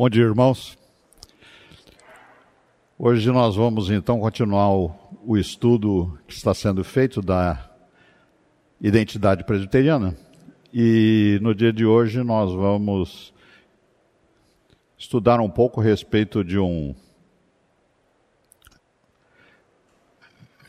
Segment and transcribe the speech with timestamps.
[0.00, 0.78] Bom dia, irmãos.
[2.98, 4.90] Hoje nós vamos então continuar o,
[5.22, 7.70] o, estudo que está sendo feito da
[8.80, 10.16] identidade presbiteriana.
[10.72, 13.34] E no dia de hoje nós vamos
[14.96, 16.94] estudar um pouco a respeito de um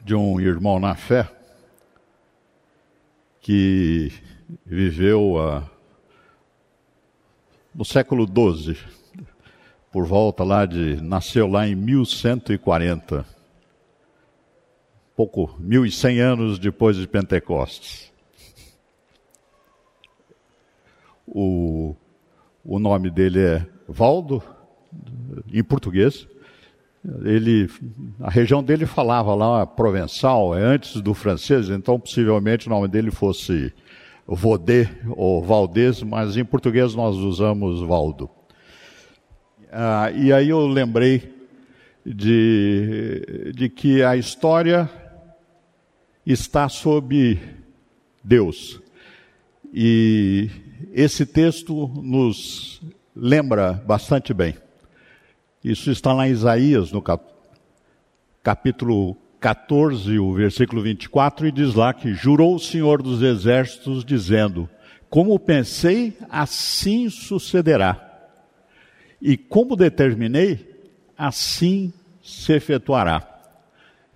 [0.04, 1.32] de um irmão na fé
[3.40, 4.12] que
[4.66, 5.72] viveu a,
[7.74, 9.00] no século XII
[9.92, 11.02] por volta lá de.
[11.02, 13.26] nasceu lá em 1140.
[15.16, 18.12] Pouco, 1100 anos depois de Pentecostes.
[21.28, 21.96] O,
[22.64, 24.42] o nome dele é Valdo,
[25.52, 26.28] em português.
[27.24, 27.70] Ele,
[28.20, 33.10] a região dele falava lá provençal, é antes do francês, então possivelmente o nome dele
[33.10, 33.74] fosse
[34.28, 38.30] Vodê ou Valdez, mas em português nós usamos Valdo.
[39.74, 41.34] Ah, e aí eu lembrei
[42.06, 44.90] de, de que a história
[46.26, 47.40] está sob
[48.22, 48.82] Deus.
[49.74, 50.50] E
[50.92, 52.82] esse texto nos
[53.16, 54.58] lembra bastante bem.
[55.64, 57.02] Isso está lá em Isaías, no
[58.44, 64.70] capítulo 14, o versículo 24, e diz lá que jurou o Senhor dos Exércitos, dizendo:
[65.10, 68.11] Como pensei, assim sucederá
[69.22, 70.68] e como determinei,
[71.18, 73.28] assim se efetuará.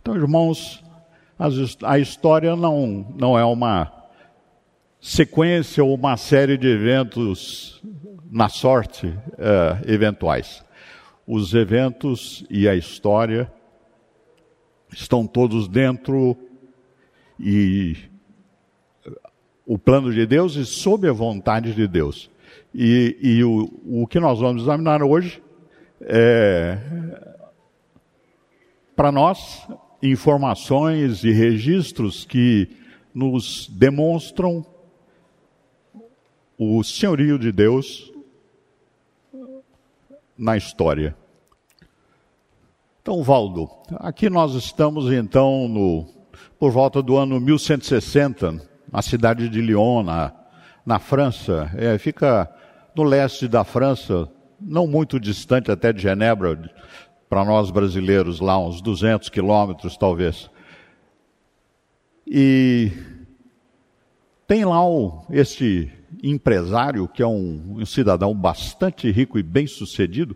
[0.02, 0.84] Então, irmãos,
[1.84, 3.92] a história não, não é uma
[5.00, 7.82] sequência ou uma série de eventos
[8.32, 10.64] na sorte uh, eventuais.
[11.28, 13.52] Os eventos e a história
[14.92, 16.38] estão todos dentro
[17.40, 17.98] e
[19.66, 22.30] o plano de Deus e sob a vontade de Deus.
[22.78, 25.42] E, e o, o que nós vamos examinar hoje
[26.02, 26.78] é,
[28.94, 29.66] para nós,
[30.04, 32.68] informações e registros que
[33.14, 34.66] nos demonstram
[36.58, 38.12] o senhorio de Deus
[40.38, 41.16] na história.
[43.02, 43.70] Então, Valdo,
[44.00, 46.06] aqui nós estamos então no,
[46.60, 48.62] por volta do ano 1160,
[48.92, 50.34] na cidade de Lyon, na,
[50.86, 51.72] na França.
[51.78, 52.54] É, fica
[52.96, 54.30] no leste da França,
[54.60, 56.72] não muito distante até de Genebra,
[57.30, 60.50] para nós brasileiros, lá uns 200 quilômetros talvez.
[62.26, 62.92] E
[64.48, 65.92] tem lá o, este
[66.24, 70.36] empresário, que é um, um, cidadão bastante rico e bem sucedido,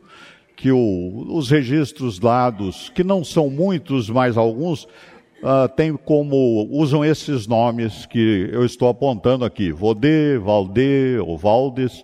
[0.56, 7.06] que o, os registros dados, que não são muitos, mas alguns, uh, tem como, usam
[7.06, 12.04] esses nomes que eu estou apontando aqui, Vodê, Valdê ou Valdes,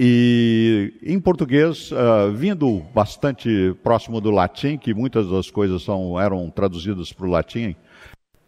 [0.00, 6.48] e em português, uh, vindo bastante próximo do latim, que muitas das coisas são, eram
[6.50, 7.74] traduzidas para o latim,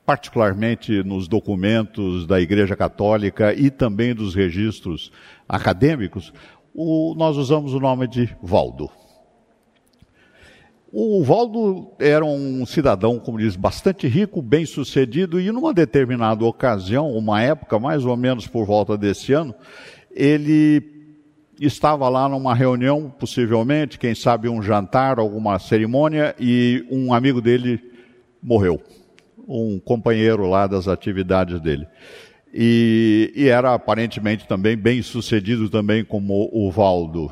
[0.06, 5.10] particularmente nos documentos da Igreja Católica e também dos registros
[5.48, 6.32] acadêmicos,
[6.72, 8.88] o, nós usamos o nome de Valdo.
[10.92, 17.10] O Valdo era um cidadão, como diz, bastante rico, bem sucedido, e numa determinada ocasião,
[17.10, 19.52] uma época mais ou menos por volta desse ano,
[20.12, 20.99] ele
[21.66, 27.80] estava lá numa reunião, possivelmente, quem sabe um jantar, alguma cerimônia, e um amigo dele
[28.42, 28.80] morreu.
[29.46, 31.86] Um companheiro lá das atividades dele.
[32.52, 37.30] E, e era aparentemente também bem sucedido também como o Valdo.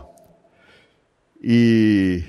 [1.43, 2.23] E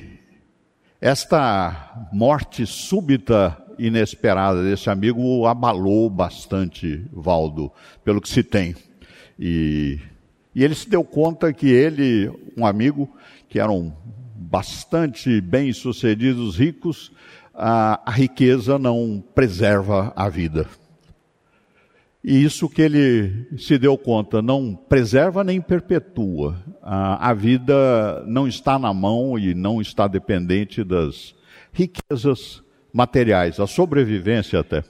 [1.01, 7.71] esta morte súbita, inesperada desse amigo abalou bastante Valdo,
[8.03, 8.75] pelo que se tem.
[9.39, 9.99] E
[10.53, 13.09] e ele se deu conta que ele, um amigo,
[13.47, 13.95] que eram
[14.35, 17.11] bastante bem-sucedidos, ricos,
[17.53, 20.65] a, a riqueza não preserva a vida.
[22.23, 26.57] E isso que ele se deu conta, não preserva nem perpetua.
[26.81, 31.34] A, a, vida não está na mão e não está dependente das
[31.72, 32.61] riquezas
[32.91, 34.84] materiais, a sobrevivência até.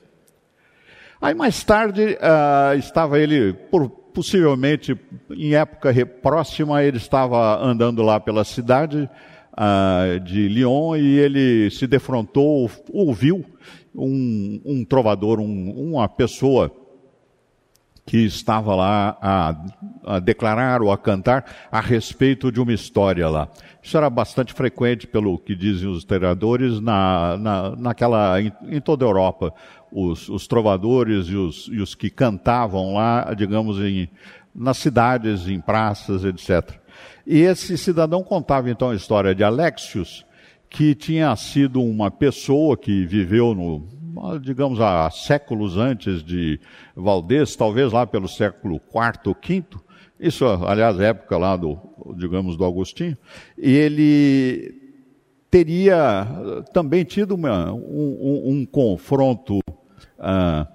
[1.21, 4.99] Aí mais tarde uh, estava ele, por possivelmente
[5.31, 9.09] em época próxima, ele estava andando lá pela cidade
[9.53, 13.45] uh, de Lyon e ele se defrontou, ouviu
[13.95, 16.69] um, um trovador, um, uma pessoa
[18.05, 19.55] que estava lá a,
[20.03, 23.47] a, declarar ou a cantar a respeito de uma história lá.
[23.81, 29.05] Isso era bastante frequente, pelo que dizem os historiadores, na, na, naquela, em, em toda
[29.05, 29.53] a Europa
[29.91, 34.09] os, os trovadores e os, e os, que cantavam lá, digamos, em,
[34.53, 36.77] nas cidades, em praças, etc.
[37.25, 40.25] E esse cidadão contava então a história de Alexius,
[40.69, 43.87] que tinha sido uma pessoa que viveu no,
[44.39, 46.59] digamos, há séculos antes de
[46.95, 49.63] Valdez, talvez lá pelo século IV ou V,
[50.19, 51.77] isso, aliás, época lá do,
[52.17, 53.17] digamos, do Agostinho,
[53.57, 54.75] e ele
[55.49, 56.27] teria
[56.73, 59.59] também tido uma, um, um, confronto
[60.19, 60.67] uh,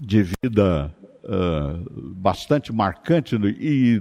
[0.00, 0.94] de vida
[1.24, 4.00] uh, bastante marcante e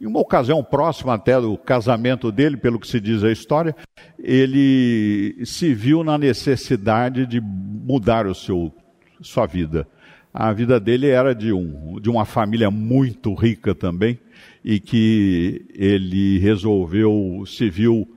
[0.00, 3.74] em uma ocasião próxima até do casamento dele, pelo que se diz a história,
[4.18, 8.72] ele se viu na necessidade de mudar o seu
[9.20, 9.86] sua vida.
[10.32, 14.18] A vida dele era de, um, de uma família muito rica também
[14.64, 18.08] e que ele resolveu, se viu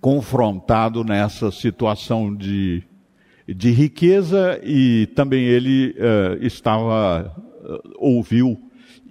[0.00, 2.84] confrontado nessa situação de,
[3.46, 7.32] de riqueza e também ele uh, estava,
[7.62, 8.60] uh, ouviu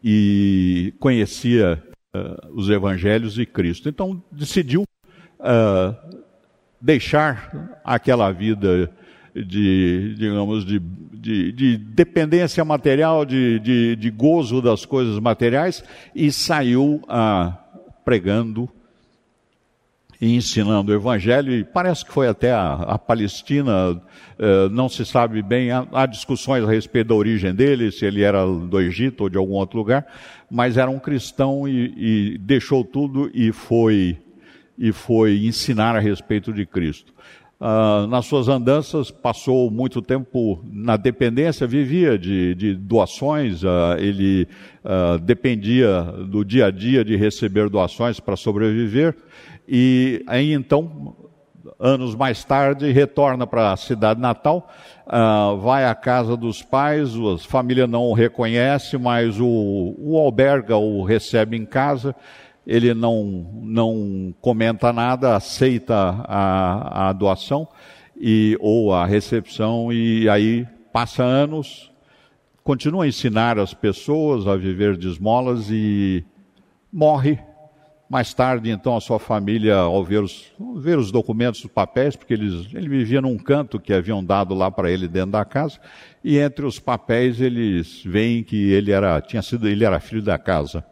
[0.03, 1.81] e conhecia
[2.15, 3.87] uh, os evangelhos de Cristo.
[3.89, 4.83] Então decidiu
[6.81, 8.89] deixar aquela vida
[9.35, 15.83] de, digamos, de, de, de dependência material, de, de, de, gozo das coisas materiais
[16.15, 17.01] e saiu
[18.03, 18.67] pregando
[20.25, 24.01] e ensinando o Evangelho, e parece que foi até a, a Palestina,
[24.39, 28.24] eh, não se sabe bem, há, há, discussões a respeito da origem dele, se ele
[28.24, 30.04] era do Egito ou de algum outro lugar,
[30.50, 34.18] mas era um cristão e, e deixou tudo e foi,
[34.75, 37.13] e foi ensinar a respeito de Cristo.
[37.57, 44.45] Uh, nas suas andanças, passou muito tempo na dependência, vivia de, de doações, uh, ele
[44.83, 49.16] uh, dependia do dia a dia de receber doações para sobreviver.
[49.67, 51.15] E aí então,
[51.79, 54.69] anos mais tarde, retorna para a cidade natal,
[55.07, 60.77] uh, vai à casa dos pais, a família não o reconhece, mas o, o alberga
[60.77, 62.15] o recebe em casa,
[62.65, 65.95] ele não, não comenta nada, aceita
[66.27, 67.67] a, a doação
[68.15, 71.91] e, ou a recepção, e aí passa anos,
[72.63, 76.23] continua a ensinar as pessoas a viver de esmolas e
[76.91, 77.39] morre
[78.09, 82.33] mais tarde, então, a sua família, ao ver os, ver os documentos, os papéis, porque
[82.33, 85.79] eles, ele vivia num canto que haviam dado lá para ele dentro da casa,
[86.23, 90.37] e entre os papéis eles veem que ele era, tinha sido, ele era filho da
[90.37, 90.85] casa.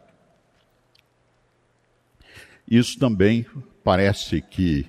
[2.68, 3.46] Isso também
[3.84, 4.86] parece que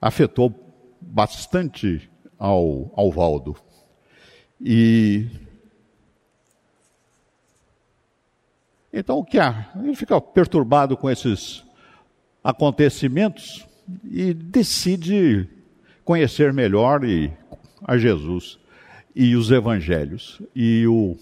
[0.00, 0.52] afetou
[1.00, 3.56] bastante ao, ao Valdo.
[4.60, 5.26] E
[8.92, 9.70] Então, o que há?
[9.82, 11.64] Ele fica perturbado com esses
[12.42, 13.66] acontecimentos
[14.04, 15.48] e decide
[16.04, 17.30] conhecer melhor e,
[17.84, 18.58] a Jesus
[19.14, 20.40] e os evangelhos.
[20.54, 21.16] E o...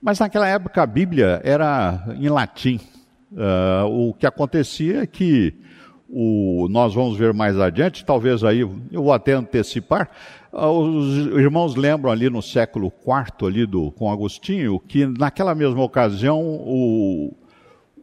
[0.00, 2.80] Mas naquela época a Bíblia era em latim.
[3.32, 5.54] Uh, o que acontecia é que
[6.08, 10.10] o, nós vamos ver mais adiante, talvez aí eu vou até antecipar,
[10.52, 16.40] os irmãos lembram ali no século IV, ali do, com Agostinho, que naquela mesma ocasião
[16.40, 17.34] o,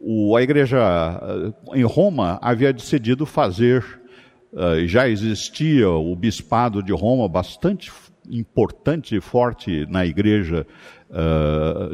[0.00, 3.84] o, a igreja ah, em Roma havia decidido fazer,
[4.52, 7.92] uh, já existia o bispado de Roma bastante
[8.28, 10.66] importante e forte na igreja,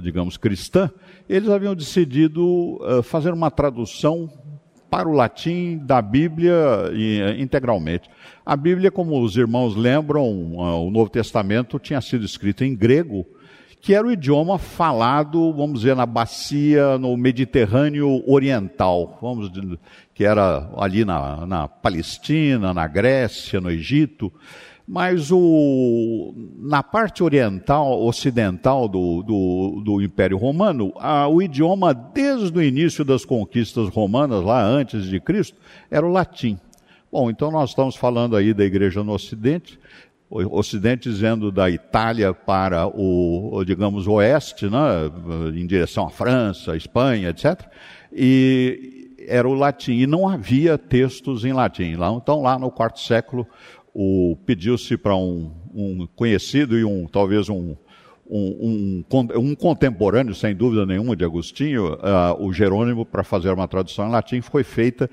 [0.02, 0.90] digamos, cristã,
[1.28, 4.30] eles haviam decidido fazer uma tradução
[4.92, 6.54] para o latim da Bíblia
[6.92, 8.10] eh, integralmente.
[8.44, 13.26] A Bíblia, como os irmãos lembram, o Novo Testamento tinha sido escrito em grego,
[13.80, 19.78] que era o idioma falado, vamos dizer, na bacia, no Mediterrâneo Oriental, vamos dizer,
[20.12, 24.30] que era ali na, na Palestina, na Grécia, no Egito.
[24.92, 32.58] Mas o, na parte oriental, ocidental do, do, do Império Romano, a, o idioma, desde
[32.58, 35.56] o início das conquistas romanas, lá antes de Cristo,
[35.90, 36.58] era o latim.
[37.10, 39.80] Bom, então nós estamos falando aí da igreja no Ocidente,
[40.28, 44.78] o Ocidente dizendo da Itália para o, digamos, Oeste, né,
[45.54, 47.62] em direção à França, Espanha, etc.
[48.12, 51.96] E era o latim, e não havia textos em latim.
[52.14, 53.46] Então, lá no quarto século,
[53.94, 57.76] o, pediu-se para um, um, conhecido e um talvez um,
[58.28, 64.08] um, um, contemporâneo, sem dúvida nenhuma, de Agostinho, uh, o Jerônimo, para fazer uma tradução
[64.08, 65.10] em latim, foi feita.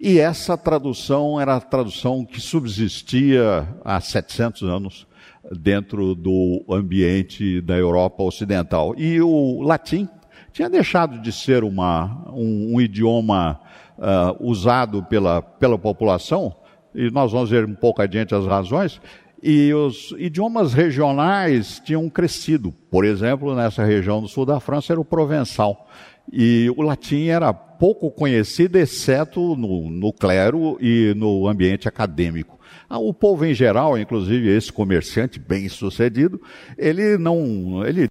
[0.00, 5.06] E essa tradução era a tradução que subsistia há 700 anos
[5.50, 8.94] dentro do ambiente da Europa Ocidental.
[8.96, 10.08] E o latim
[10.52, 13.60] tinha deixado de ser uma, um, idioma
[13.98, 16.54] uh, usado pela, pela população
[16.94, 19.00] e nós vamos ver um pouco adiante as razões,
[19.44, 22.72] E os idiomas regionais tinham crescido.
[22.88, 25.88] Por exemplo, nessa região do sul da França era o provençal.
[26.32, 32.56] E o latim era pouco conhecido, exceto no, no clero e no ambiente acadêmico.
[32.88, 36.40] Ah, o povo em geral, inclusive esse comerciante bem sucedido,
[36.78, 38.06] ele não, ele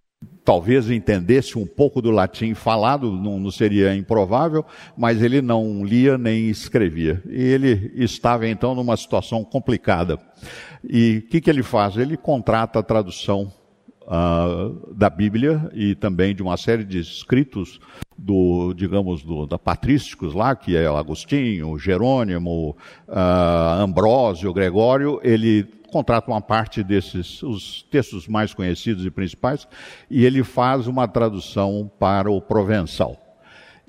[0.51, 4.65] talvez entendesse um pouco do latim falado, não, não, seria improvável,
[4.97, 7.23] mas ele não lia nem escrevia.
[7.25, 10.19] E ele estava então numa situação complicada.
[10.83, 11.95] E o que, que ele faz?
[11.95, 13.49] Ele contrata a tradução
[14.01, 17.79] uh, da Bíblia e também de uma série de escritos
[18.17, 22.75] do, digamos, do, da patrísticos lá, que é Agostinho, Jerônimo,
[23.07, 29.67] uh, Ambrósio, Gregório, ele contrata uma parte desses, os textos mais conhecidos e principais,
[30.09, 33.17] e ele faz uma tradução para o provençal.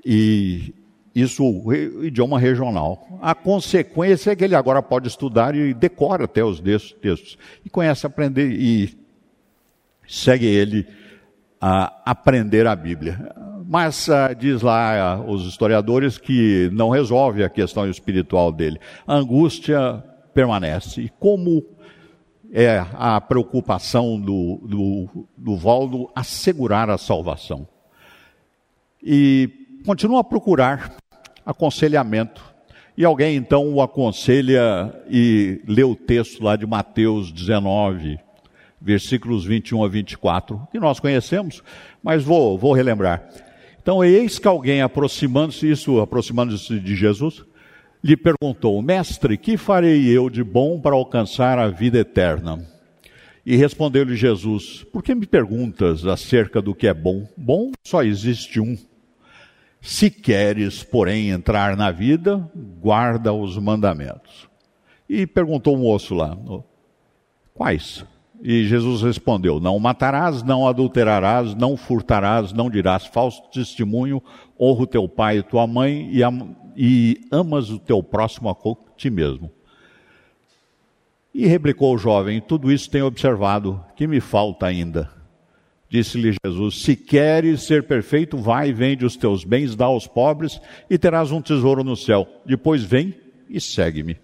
[0.05, 0.73] E
[1.15, 1.43] isso,
[2.01, 3.07] idioma regional.
[3.21, 7.37] A consequência é que ele agora pode estudar e decora até os textos.
[7.63, 8.97] E conhece aprender e
[10.07, 10.87] segue ele
[11.61, 13.31] a aprender a Bíblia.
[13.65, 18.79] Mas uh, diz lá uh, os historiadores que não resolve a questão espiritual dele.
[19.07, 21.01] A angústia permanece.
[21.01, 21.61] E como
[22.55, 27.67] é a preocupação do, do, do Valdo assegurar a salvação?
[29.01, 29.49] E
[29.83, 30.95] continua a procurar
[31.43, 32.53] aconselhamento.
[32.95, 38.19] E alguém então o aconselha e lê o texto lá de Mateus 19,
[38.79, 41.63] versículos 21 a 24, que nós conhecemos,
[42.03, 43.27] mas vou, vou relembrar.
[43.81, 47.43] Então, eis que alguém aproximando-se, isso aproximando-se de Jesus,
[48.03, 52.67] lhe perguntou: Mestre, que farei eu de bom para alcançar a vida eterna?
[53.45, 57.27] E respondeu-lhe Jesus: Por que me perguntas acerca do que é bom?
[57.37, 58.77] Bom só existe um.
[59.81, 62.49] Se queres, porém, entrar na vida,
[62.81, 64.47] guarda os mandamentos.
[65.09, 66.37] E perguntou o moço lá:
[67.53, 68.05] Quais?
[68.41, 74.21] E Jesus respondeu: Não matarás, não adulterarás, não furtarás, não dirás falso testemunho,
[74.59, 76.21] honra o teu pai e tua mãe e,
[76.75, 78.55] e amas o teu próximo a
[78.97, 79.51] ti mesmo.
[81.33, 85.09] E replicou o jovem: Tudo isso tenho observado, que me falta ainda.
[85.89, 90.59] Disse-lhe Jesus: Se queres ser perfeito, vai e vende os teus bens, dá aos pobres
[90.89, 92.27] e terás um tesouro no céu.
[92.45, 93.15] Depois vem
[93.49, 94.17] e segue-me.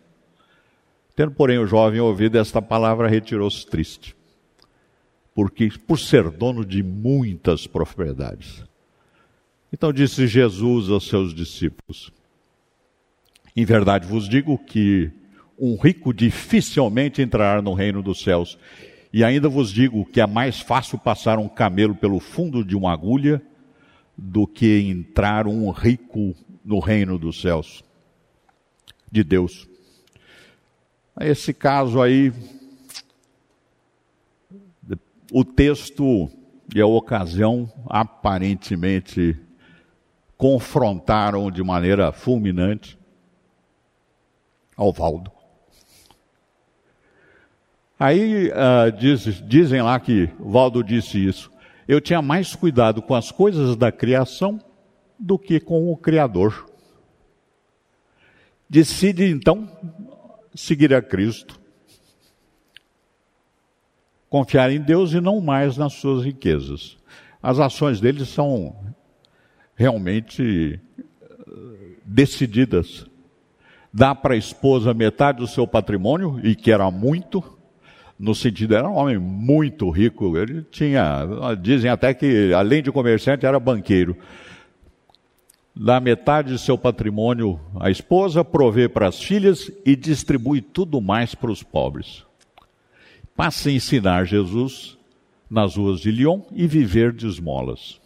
[1.15, 4.15] Tendo, porém, o jovem ouvido esta palavra, retirou-se triste,
[5.35, 8.63] porque por ser dono de muitas propriedades.
[9.71, 12.11] Então disse Jesus aos seus discípulos:
[13.59, 15.11] Em verdade vos digo que
[15.59, 18.57] um rico dificilmente entrará no reino dos céus.
[19.11, 22.93] E ainda vos digo que é mais fácil passar um camelo pelo fundo de uma
[22.93, 23.41] agulha
[24.17, 27.83] do que entrar um rico no reino dos céus
[29.11, 29.67] de Deus.
[31.19, 32.31] Esse caso aí,
[35.33, 36.29] o texto
[36.73, 39.37] e a ocasião aparentemente
[40.37, 42.97] confrontaram de maneira fulminante
[44.79, 45.29] ao Valdo.
[47.99, 51.51] Aí uh, diz, dizem lá que Valdo disse isso.
[51.85, 54.57] Eu tinha mais cuidado com as coisas da criação
[55.19, 56.65] do que com o Criador.
[58.69, 59.69] Decide então
[60.55, 61.59] seguir a Cristo,
[64.29, 66.97] confiar em Deus e não mais nas suas riquezas.
[67.43, 68.93] As ações dele são
[69.75, 71.03] realmente eh,
[72.05, 73.08] decididas.
[73.91, 77.43] Dá para a esposa metade do seu patrimônio, e que era muito,
[78.17, 80.37] no sentido, era um homem muito rico.
[80.37, 81.25] Ele tinha,
[81.59, 84.15] dizem até que, além de comerciante, era banqueiro
[85.79, 91.33] dá metade de seu patrimônio à esposa, provê para as filhas e distribui tudo mais
[91.33, 92.25] para os pobres.
[93.33, 94.97] Passa a ensinar Jesus
[95.49, 97.98] nas ruas de Lyon e viver de esmolas.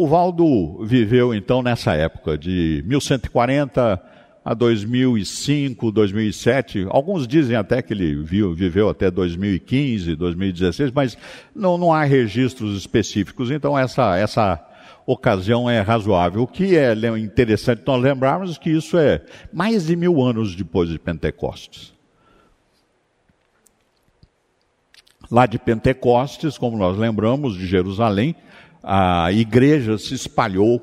[0.00, 4.00] O Valdo viveu então nessa época de 1140
[4.44, 6.86] a 2005, 2007.
[6.88, 11.18] Alguns dizem até que ele viveu até 2015, 2016, mas
[11.52, 13.50] não, não há registros específicos.
[13.50, 14.64] Então essa, essa
[15.04, 16.42] ocasião é razoável.
[16.42, 19.20] O que é interessante nós lembrarmos que isso é
[19.52, 21.92] mais de mil anos depois de Pentecostes.
[25.28, 28.36] Lá de Pentecostes, como nós lembramos, de Jerusalém,
[28.82, 30.80] a igreja se espalhou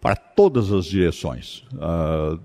[0.00, 1.64] para todas as direções.
[1.72, 2.38] Uh,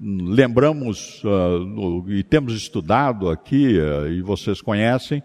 [0.00, 5.22] lembramos uh, e temos estudado aqui, uh, e vocês conhecem,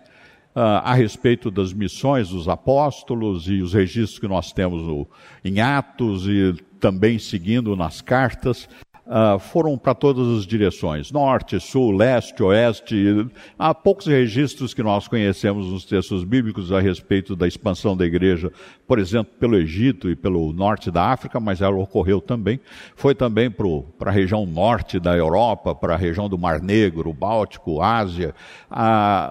[0.60, 5.08] a respeito das missões dos apóstolos e os registros que nós temos no,
[5.46, 8.68] em Atos e também seguindo nas cartas,
[9.08, 13.28] uh, foram para todas as direções, norte, sul, leste, oeste.
[13.58, 18.52] Há poucos registros que nós conhecemos nos textos bíblicos a respeito da expansão da igreja,
[18.88, 22.60] por exemplo, pelo Egito e pelo norte da África, mas ela ocorreu também.
[22.96, 27.82] Foi também para a região norte da Europa, para a região do Mar Negro, Báltico,
[27.82, 28.36] Ásia.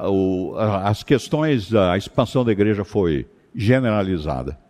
[0.09, 4.66] o, as questões da expansão da igreja foi generalizada.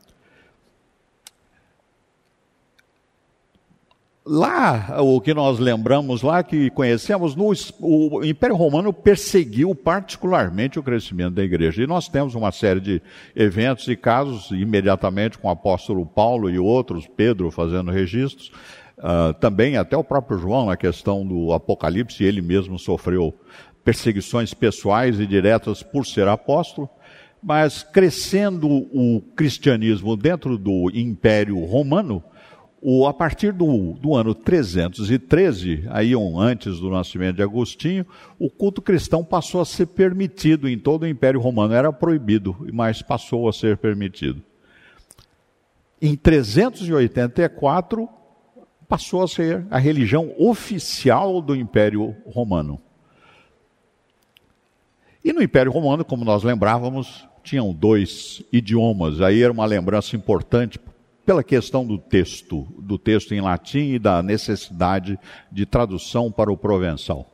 [4.29, 10.83] Lá, o que nós lembramos lá, que conhecemos, no, o Império Romano perseguiu particularmente o
[10.83, 11.85] crescimento da igreja.
[11.85, 13.03] E nós temos uma série de
[13.37, 18.51] eventos e casos, imediatamente com o apóstolo Paulo e outros, Pedro fazendo registros,
[18.99, 23.33] uh, também até o próprio João, na questão do Apocalipse, ele mesmo sofreu
[23.85, 26.91] perseguições pessoais e diretas por ser apóstolo.
[27.41, 32.25] Mas crescendo o cristianismo dentro do Império Romano,
[32.81, 38.07] o, a partir do, do, ano 313, aí um antes do nascimento de Agostinho,
[38.39, 41.75] o culto cristão passou a ser permitido em todo o Império Romano.
[41.75, 44.43] Era proibido, mas passou a ser permitido.
[46.01, 48.09] Em 384,
[48.87, 52.81] passou a ser a religião oficial do Império Romano.
[55.25, 59.21] E no Império Romano, como nós lembrávamos, tinham dois idiomas.
[59.21, 60.79] Aí era uma lembrança importante
[61.27, 65.19] pela questão do texto, do texto em latim e da necessidade
[65.51, 67.29] de tradução para o provençal.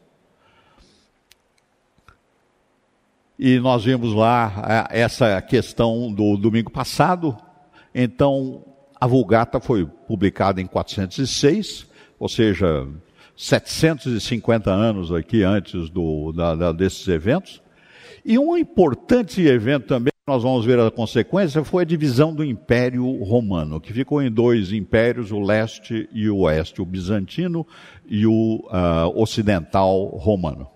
[3.39, 7.37] E nós vimos lá é, essa questão do domingo passado.
[7.95, 8.65] Então,
[8.99, 11.87] a Vulgata foi publicada em 406,
[12.19, 12.89] ou seja,
[13.37, 17.61] 750 anos aqui antes do, da, da, desses eventos.
[18.25, 23.23] E um importante evento também nós vamos ver a consequência foi a divisão do Império
[23.23, 27.67] Romano, que ficou em dois impérios, o leste e o oeste, o bizantino
[28.09, 30.72] e o uh, ocidental romano.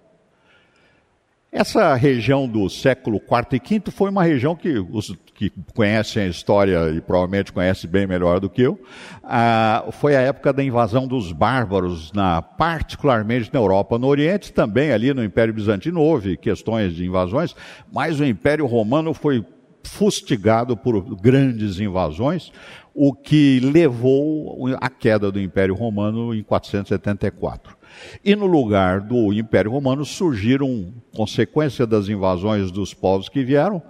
[1.58, 6.26] Essa região do século IV e V foi uma região que os que conhecem a
[6.26, 8.78] história e provavelmente conhecem bem melhor do que eu,
[9.24, 13.98] uh, foi a época da invasão dos bárbaros, na, particularmente na Europa.
[13.98, 17.56] No Oriente também, ali no Império Bizantino, houve questões de invasões,
[17.90, 19.42] mas o Império Romano foi
[19.82, 22.52] fustigado por grandes invasões,
[22.94, 27.76] o que levou à queda do Império Romano em 474.
[28.24, 33.82] E no lugar do Império Romano surgiram, consequência das invasões dos povos que vieram,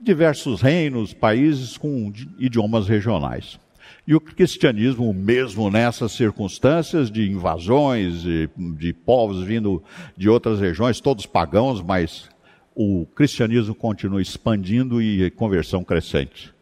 [0.00, 3.58] diversos reinos, países com idiomas regionais.
[4.06, 9.82] E o cristianismo, mesmo nessas circunstâncias de invasões, de, de povos vindo
[10.16, 12.28] de outras regiões, todos pagãos, mas
[12.74, 16.52] o cristianismo continua expandindo e conversão crescente.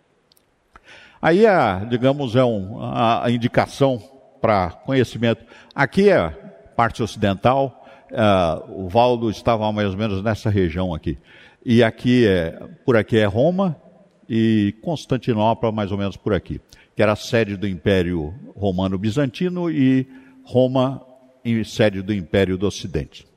[1.20, 4.02] Aí, a, digamos, é um, a, a indicação
[4.40, 5.44] para conhecimento.
[5.74, 6.41] Aqui é
[6.76, 11.18] parte ocidental, uh, o Valdo estava mais ou menos nessa região aqui.
[11.64, 13.76] E aqui é, por aqui é Roma
[14.28, 16.60] e Constantinopla mais ou menos por aqui,
[16.96, 20.06] que era a sede do Império Romano Bizantino e
[20.44, 21.04] Roma
[21.64, 23.31] sede do Império do Ocidente.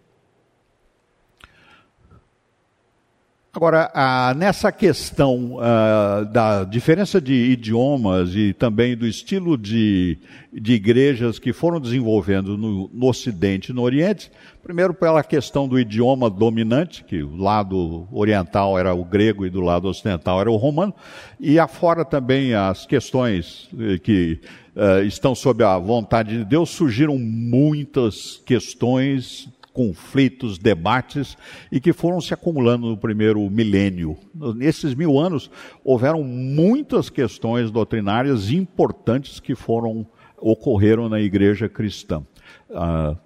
[3.55, 10.17] Agora, ah, nessa questão ah, da diferença de idiomas e também do estilo de,
[10.51, 14.29] de igrejas que foram desenvolvendo no, no, Ocidente e no Oriente,
[14.61, 19.61] primeiro pela questão do idioma dominante, que o lado oriental era o grego e do
[19.61, 20.93] lado ocidental era o romano,
[21.39, 24.37] e afora também as questões eh, que
[24.75, 31.37] uh, estão sob a vontade de Deus, surgiram muitas questões conflitos, debates
[31.69, 34.17] e que foram se acumulando no primeiro milênio.
[34.55, 35.51] Nesses mil anos,
[35.83, 40.07] houveram muitas questões doutrinárias importantes que foram
[40.37, 42.23] ocorreram na igreja cristã.
[42.71, 43.17] Ah,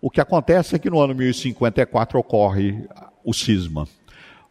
[0.00, 2.86] o que acontece é que no ano 1054 ocorre
[3.22, 3.86] o cisma.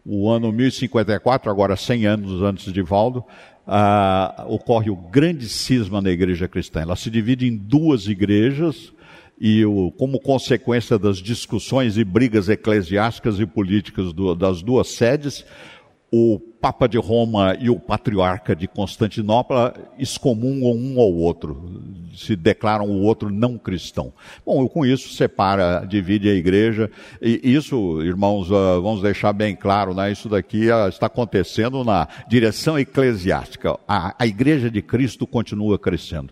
[0.05, 3.23] O ano 1054, agora 100 anos antes de Valdo,
[3.65, 6.81] ah, ocorre o grande cisma na igreja cristã.
[6.81, 8.93] Ela se divide em duas igrejas,
[9.39, 15.45] e o, como consequência das discussões e brigas eclesiásticas e políticas do, das duas sedes,
[16.15, 21.81] o Papa de Roma e o Patriarca de Constantinopla excomungam um ao outro,
[22.15, 24.13] se declaram o outro não cristão.
[24.45, 29.95] Bom, com isso separa, divide a igreja, e isso, irmãos, ah, vamos deixar bem claro,
[29.95, 30.11] né?
[30.11, 33.75] isso daqui ah, está acontecendo na direção eclesiástica.
[33.87, 36.31] A, a igreja de Cristo continua crescendo.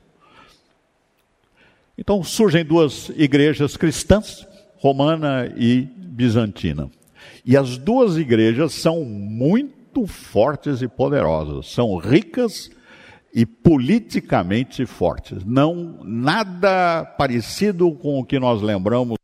[1.97, 6.89] Então surgem duas igrejas cristãs, romana e bizantina.
[7.45, 12.69] E as duas igrejas são muito fortes e poderosas, são ricas
[13.33, 15.43] e politicamente fortes.
[15.45, 19.20] Não nada parecido com o que nós lembramos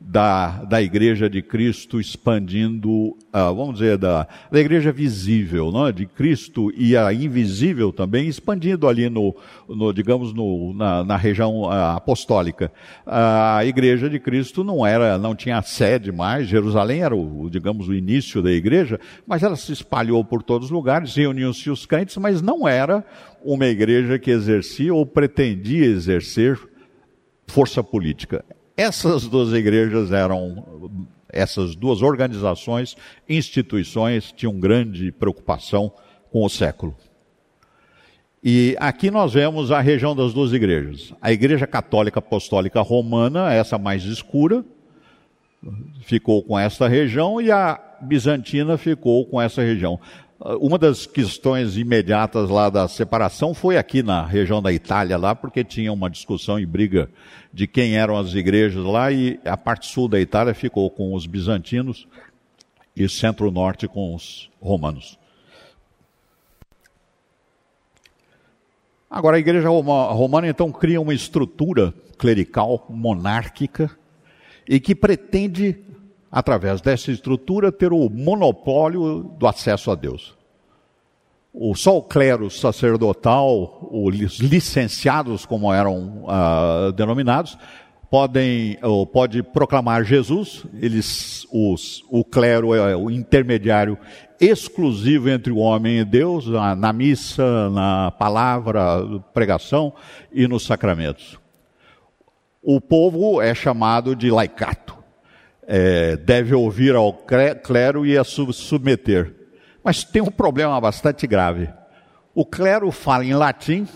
[0.00, 5.92] da, da Igreja de Cristo expandindo, uh, vamos dizer, da, da Igreja visível, não é?
[5.92, 9.36] de Cristo e a invisível também, expandindo ali no,
[9.68, 12.72] no digamos, no, na, na região uh, apostólica.
[13.04, 17.92] A Igreja de Cristo não era, não tinha sede mais, Jerusalém era, o, digamos, o
[17.92, 22.40] início da Igreja, mas ela se espalhou por todos os lugares, reuniam-se os crentes, mas
[22.40, 23.04] não era
[23.44, 26.58] uma igreja que exercia ou pretendia exercer
[27.46, 28.42] força política
[28.76, 32.96] essas duas igrejas eram, essas duas organizações,
[33.28, 35.92] instituições, tinham grande preocupação
[36.30, 36.96] com o século.
[38.42, 41.14] E aqui nós vemos a região das duas igrejas.
[41.22, 44.62] A Igreja Católica Apostólica Romana, essa mais escura,
[46.02, 49.98] ficou com esta região, e a Bizantina ficou com essa região.
[50.60, 55.64] Uma das questões imediatas lá da separação foi aqui na região da Itália, lá, porque
[55.64, 57.08] tinha uma discussão e briga
[57.50, 61.24] de quem eram as igrejas lá, e a parte sul da Itália ficou com os
[61.24, 62.06] bizantinos
[62.94, 65.18] e centro-norte com os romanos.
[69.08, 73.90] Agora, a igreja romana então cria uma estrutura clerical monárquica
[74.68, 75.78] e que pretende
[76.34, 80.34] através dessa estrutura, ter o monopólio do acesso a Deus.
[81.52, 87.56] O, só o clero sacerdotal, os licenciados, como eram uh, denominados,
[88.10, 90.66] podem ou pode proclamar Jesus.
[90.82, 93.96] Eles, os, o clero é o intermediário
[94.40, 99.92] exclusivo entre o homem e Deus, na, na missa, na palavra, pregação
[100.32, 101.38] e nos sacramentos.
[102.60, 105.03] O povo é chamado de laicato
[105.66, 109.34] é, deve ouvir ao clero e a submeter.
[109.82, 111.68] Mas tem um problema bastante grave.
[112.34, 113.86] O clero fala em latim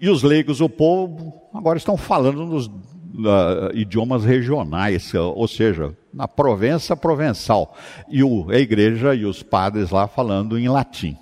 [0.00, 6.28] e os leigos, o povo, agora estão falando nos uh, idiomas regionais, ou seja, na
[6.28, 7.74] Provença provençal.
[8.08, 11.16] E o, a igreja e os padres lá falando em latim.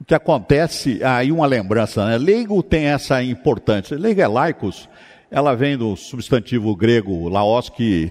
[0.00, 2.18] O que acontece, aí uma lembrança, né?
[2.18, 3.96] Leigo tem essa importância.
[3.96, 4.88] Leigo é laicos,
[5.30, 8.10] ela vem do substantivo grego laos, que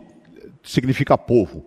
[0.64, 1.66] significa povo.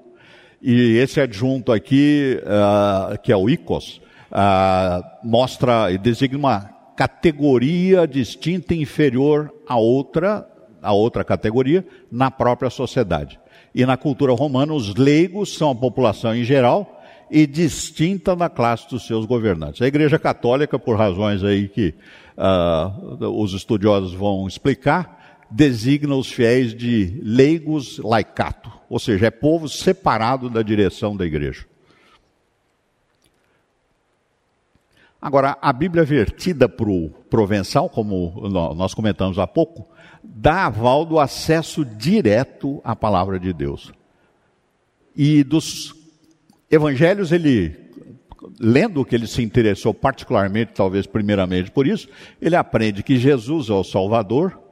[0.61, 8.07] E esse adjunto aqui, uh, que é o ikos, uh, mostra e designa uma categoria
[8.07, 10.49] distinta e inferior a outra,
[10.83, 13.39] a outra categoria na própria sociedade.
[13.75, 18.89] E na cultura romana, os leigos são a população em geral e distinta da classe
[18.89, 19.83] dos seus governantes.
[19.83, 21.95] A Igreja Católica, por razões aí que
[22.37, 25.16] uh, os estudiosos vão explicar,
[25.51, 31.67] designa os fiéis de leigos laicato, ou seja, é povo separado da direção da igreja.
[35.21, 39.89] Agora, a Bíblia vertida para o provençal, como nós comentamos há pouco,
[40.23, 43.93] dá aval do acesso direto à palavra de Deus.
[45.17, 45.95] E dos
[46.71, 47.75] evangelhos, ele,
[48.61, 52.09] lendo que ele se interessou particularmente, talvez primeiramente por isso,
[52.41, 54.66] ele aprende que Jesus é o Salvador,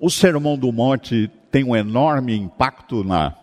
[0.00, 3.34] o Sermão do Monte tem um enorme impacto na,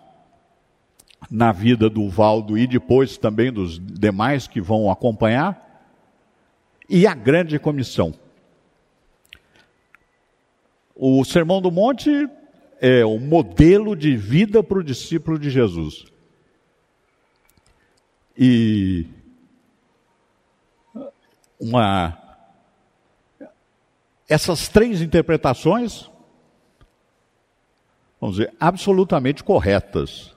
[1.29, 5.59] na vida do Valdo e depois também dos demais que vão acompanhar.
[6.87, 8.13] E a grande comissão.
[10.95, 12.29] O Sermão do Monte
[12.79, 16.05] é o modelo de vida para o discípulo de Jesus.
[18.37, 19.07] E
[21.59, 22.19] uma
[24.27, 26.09] essas três interpretações
[28.23, 30.33] vamos dizer, absolutamente corretas,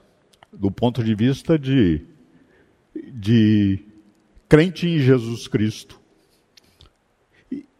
[0.51, 2.01] do ponto de vista de,
[2.93, 3.79] de
[4.49, 5.97] crente em Jesus Cristo.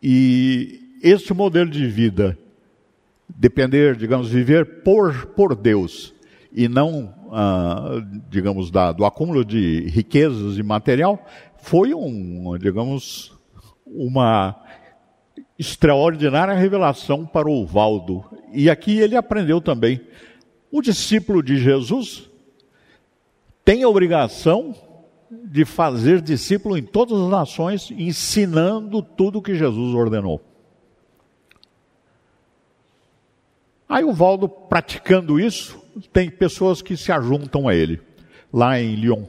[0.02, 2.38] E, este modelo de vida,
[3.28, 6.14] depender, digamos, viver por, por Deus
[6.54, 11.22] e não, ah, digamos, da, do acúmulo de riquezas e material,
[11.58, 13.38] foi um, digamos,
[13.86, 14.56] uma
[15.60, 18.24] extraordinária revelação para o Valdo.
[18.52, 20.02] E aqui ele aprendeu também.
[20.72, 22.30] O discípulo de Jesus
[23.64, 24.76] tem a obrigação
[25.30, 30.42] de fazer discípulo em todas as nações, ensinando tudo o que Jesus ordenou.
[33.90, 35.82] Aí o Valdo, praticando isso,
[36.12, 38.02] tem pessoas que se ajuntam a ele,
[38.52, 39.24] lá em Lyon.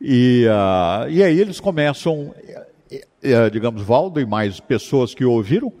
[0.00, 2.34] E, uh, e aí eles começam
[3.22, 5.72] é, digamos, Valdo e mais pessoas que ouviram,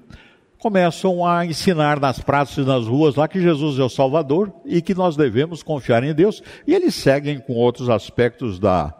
[0.62, 4.80] começam a ensinar nas praças e nas ruas lá que Jesus é o Salvador e
[4.80, 6.40] que nós devemos confiar em Deus.
[6.64, 8.94] E eles seguem com outros aspectos da,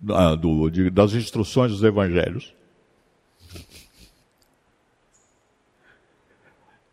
[0.00, 2.52] do, de, das instruções dos evangelhos.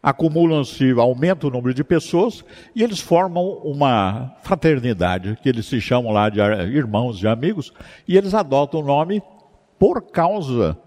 [0.02, 6.12] Acumulam-se, aumenta o número de pessoas e eles formam uma fraternidade, que eles se chamam
[6.12, 7.74] lá de irmãos, de amigos,
[8.08, 9.24] e eles adotam o nome
[9.80, 10.78] por causa,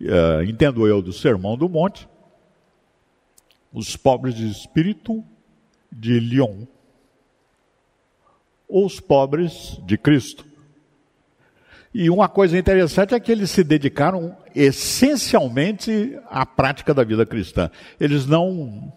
[0.00, 2.08] uh, entendo eu, do Sermão do Monte,
[3.72, 5.24] os pobres de espírito
[5.90, 6.64] de Lyon,
[8.68, 10.44] os pobres de Cristo.
[11.94, 17.70] E uma coisa interessante é que eles se dedicaram essencialmente à prática da vida cristã.
[17.98, 18.92] Eles não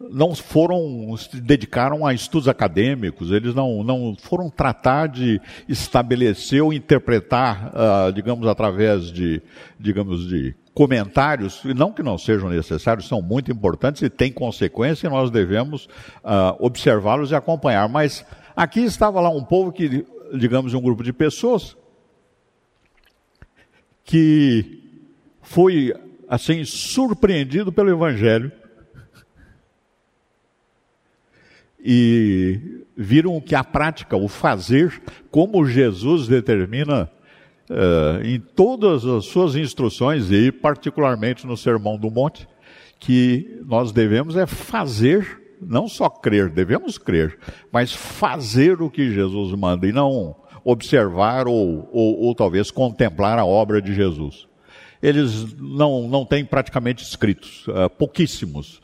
[0.00, 6.72] não foram se dedicaram a estudos acadêmicos, eles não, não foram tratar de estabelecer ou
[6.72, 9.42] interpretar, uh, digamos, através de,
[9.78, 15.10] digamos, de comentários, não que não sejam necessários, são muito importantes e têm consequência e
[15.10, 15.86] nós devemos
[16.22, 17.88] uh, observá-los e acompanhar.
[17.88, 21.76] Mas aqui estava lá um povo que, digamos, um grupo de pessoas
[24.04, 24.80] que
[25.42, 25.92] foi
[26.28, 28.52] assim surpreendido pelo evangelho
[31.80, 37.10] e viram que a prática, o fazer, como Jesus determina
[37.70, 42.48] uh, em todas as suas instruções e particularmente no Sermão do Monte,
[42.98, 47.38] que nós devemos é fazer, não só crer, devemos crer,
[47.70, 53.44] mas fazer o que Jesus manda e não observar ou, ou, ou talvez contemplar a
[53.44, 54.48] obra de Jesus.
[55.00, 58.80] Eles não, não têm praticamente escritos, uh, pouquíssimos.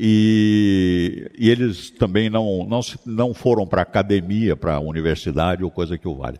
[0.00, 6.06] E, e, eles também não, não, não foram para academia, para universidade ou coisa que
[6.06, 6.38] o vale.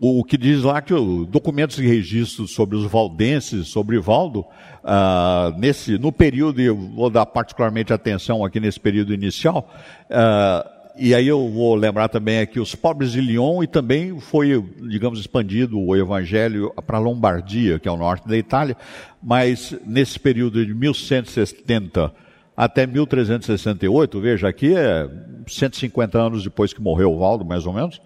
[0.00, 4.40] O, o que diz lá que o, documentos e registros sobre os valdenses, sobre Valdo,
[4.40, 9.70] uh, nesse, no período, eu vou dar particularmente atenção aqui nesse período inicial,
[10.10, 14.62] uh, e aí eu vou lembrar também aqui os pobres de Lyon e também foi,
[14.88, 18.76] digamos, expandido o evangelho para a Lombardia, que é o norte da Itália,
[19.20, 22.12] mas nesse período de 1170
[22.56, 25.10] até 1368, veja aqui é
[25.48, 28.00] 150 anos depois que morreu o Valdo, mais ou menos,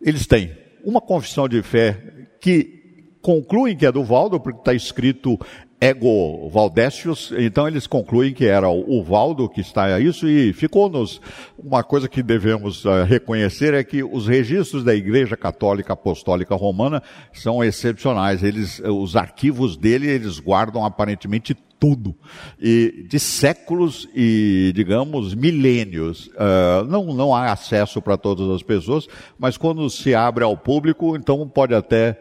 [0.00, 0.52] eles têm
[0.84, 1.98] uma confissão de fé
[2.40, 5.40] que concluem que é do Valdo, porque está escrito
[5.80, 11.20] Ego Valdécios, então eles concluem que era o Valdo que está a isso e ficou-nos
[11.58, 17.02] uma coisa que devemos uh, reconhecer é que os registros da Igreja Católica Apostólica Romana
[17.32, 18.42] são excepcionais.
[18.42, 22.16] Eles, os arquivos dele, eles guardam aparentemente tudo
[22.58, 26.28] e de séculos e digamos milênios.
[26.28, 29.06] Uh, não, não há acesso para todas as pessoas,
[29.38, 32.18] mas quando se abre ao público, então pode até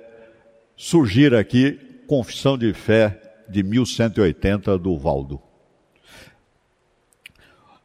[0.76, 5.42] surgir aqui confissão de fé de 1180 do Valdo.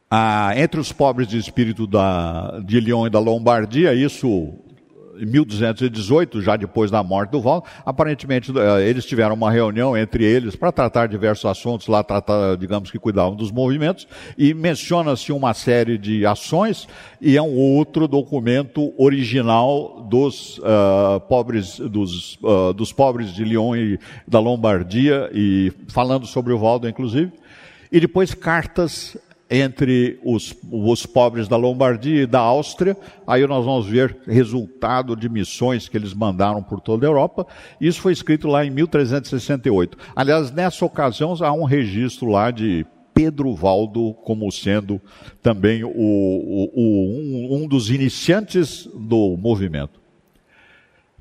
[0.09, 4.55] Ah, entre os pobres de espírito da, de Lyon e da Lombardia, isso
[5.19, 10.23] em 1218, já depois da morte do Val, aparentemente eh, eles tiveram uma reunião entre
[10.23, 15.53] eles para tratar diversos assuntos, lá tratar, digamos que cuidavam dos movimentos, e menciona-se uma
[15.53, 16.87] série de ações,
[17.19, 23.75] e é um outro documento original dos uh, pobres, dos, uh, dos pobres de Lyon
[23.75, 27.31] e da Lombardia, e falando sobre o Valdo, inclusive,
[27.91, 29.17] e depois cartas
[29.49, 32.95] entre os, os pobres da Lombardia e da Áustria.
[33.25, 37.47] Aí nós vamos ver resultado de missões que eles mandaram por toda a Europa.
[37.81, 39.97] Isso foi escrito lá em 1368.
[40.15, 45.01] Aliás, nessa ocasião há um registro lá de Pedro Valdo como sendo
[45.41, 49.99] também o, o, o, um, um dos iniciantes do movimento.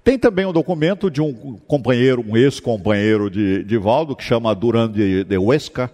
[0.05, 4.91] Tem também um documento de um companheiro, um ex-companheiro de, de Valdo, que chama Duran
[4.91, 5.91] de, de Huesca,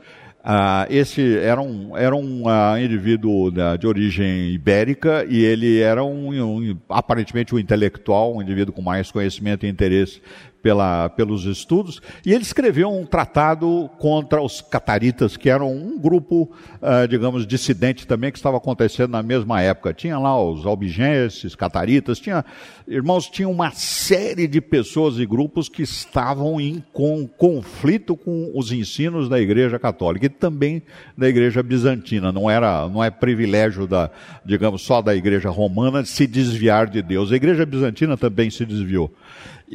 [0.47, 6.05] ah, esse era um, era um uh, indivíduo né, de origem ibérica e ele era
[6.05, 10.21] um, um, aparentemente um intelectual, um indivíduo com mais conhecimento e interesse
[10.65, 16.51] pela, pelos estudos, e ele escreveu um tratado contra os cataritas, que eram um grupo,
[16.81, 19.93] uh, digamos, dissidente também, que estava acontecendo na mesma época.
[19.93, 22.43] Tinha lá os albigenses, cataritas, tinha,
[22.89, 28.73] irmãos, tinha uma série de pessoas e grupos que estavam em com, conflito com os
[28.73, 30.81] ensinos da Igreja Católica e também
[31.15, 32.33] da Igreja Bizantina.
[32.33, 34.11] Não era, não é privilégio da,
[34.47, 37.31] digamos, só da Igreja Romana se desviar de Deus.
[37.31, 39.13] A Igreja Bizantina também se desviou.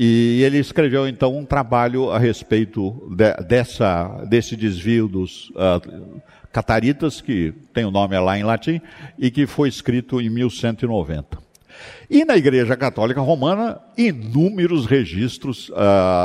[0.01, 6.21] E ele escreveu então um trabalho a respeito de, dessa, desse desvio dos uh,
[6.53, 8.79] cataritas, que tem o nome lá em latim,
[9.17, 11.48] e que foi escrito em 1190.
[12.09, 15.75] E na Igreja Católica Romana, inúmeros registros uh,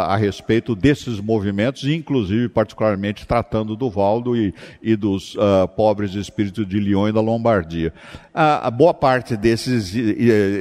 [0.08, 6.66] a respeito desses movimentos, inclusive, particularmente, tratando do Valdo e, e dos uh, pobres espíritos
[6.66, 7.92] de Lyon e da Lombardia.
[8.34, 9.92] Uh, a boa parte desses,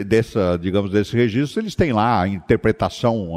[0.06, 3.32] dessa, digamos, desses registros, eles têm lá a interpretação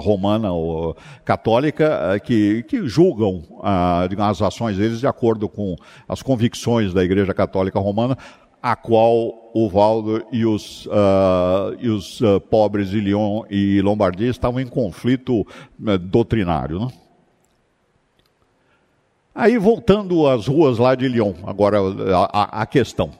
[0.00, 5.76] romana ou católica que, que julgam as ações deles de acordo com
[6.08, 8.16] as convicções da Igreja Católica Romana,
[8.62, 14.28] a qual o Valdo e os, uh, e os uh, pobres de Lyon e Lombardia
[14.28, 16.78] estavam em conflito uh, doutrinário.
[16.78, 16.88] Né?
[19.34, 21.78] Aí, voltando às ruas lá de Lyon, agora
[22.34, 23.12] a, a questão.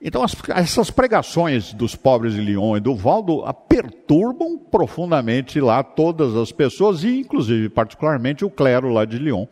[0.00, 6.34] Então, as, essas pregações dos pobres de Lyon e do Valdo perturbam profundamente lá todas
[6.36, 9.44] as pessoas, e inclusive, particularmente, o clero lá de Lyon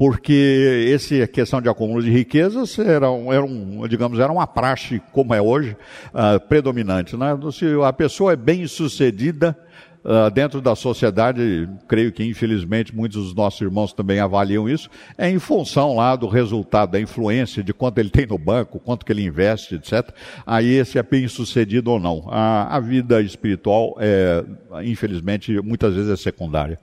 [0.00, 5.34] porque essa questão de acúmulo de riquezas era, era um, digamos, era uma praxe, como
[5.34, 5.76] é hoje,
[6.14, 7.18] uh, predominante.
[7.18, 7.38] Né?
[7.52, 9.54] Se a pessoa é bem sucedida
[10.02, 15.28] uh, dentro da sociedade, creio que infelizmente muitos dos nossos irmãos também avaliam isso, é
[15.28, 19.12] em função lá do resultado, da influência, de quanto ele tem no banco, quanto que
[19.12, 20.08] ele investe, etc.
[20.46, 22.26] Aí esse é bem sucedido ou não.
[22.30, 24.42] A, a vida espiritual, é,
[24.82, 26.80] infelizmente, muitas vezes é secundária.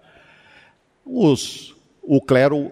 [1.03, 2.71] Os, o clero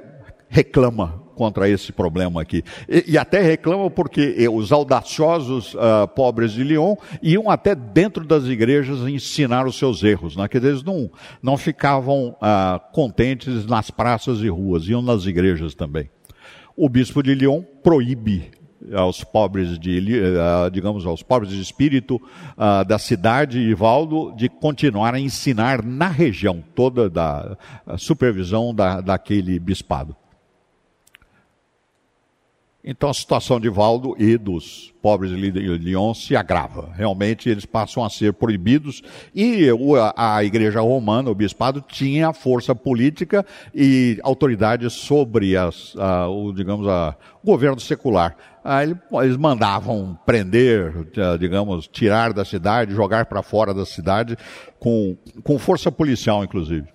[0.50, 2.64] reclama contra esse problema aqui.
[2.90, 8.46] E, e até reclama porque os audaciosos uh, pobres de Lyon iam até dentro das
[8.46, 10.36] igrejas ensinar os seus erros.
[10.36, 10.48] Né?
[10.48, 11.12] Dizer, eles não,
[11.44, 16.10] não ficavam uh, contentes nas praças e ruas, iam nas igrejas também.
[16.76, 18.52] O bispo de Lyon proíbe
[18.94, 22.22] aos pobres de, uh, digamos, aos pobres de espírito
[22.88, 27.58] da cidade e Valdo de continuar a ensinar na região toda da
[27.98, 30.16] supervisão da, daquele bispado.
[32.88, 36.92] Então a situação de Valdo e dos pobres de Lyon se agrava.
[36.96, 39.02] Realmente eles passam a ser proibidos
[39.34, 39.68] e
[40.16, 43.44] a igreja romana, o bispado, tinha força política
[43.74, 48.38] e autoridade sobre as, a, o, digamos, a, o governo secular.
[48.64, 50.94] Aí eles mandavam prender,
[51.40, 54.38] digamos, tirar da cidade, jogar para fora da cidade,
[54.80, 56.95] com, com força policial, inclusive.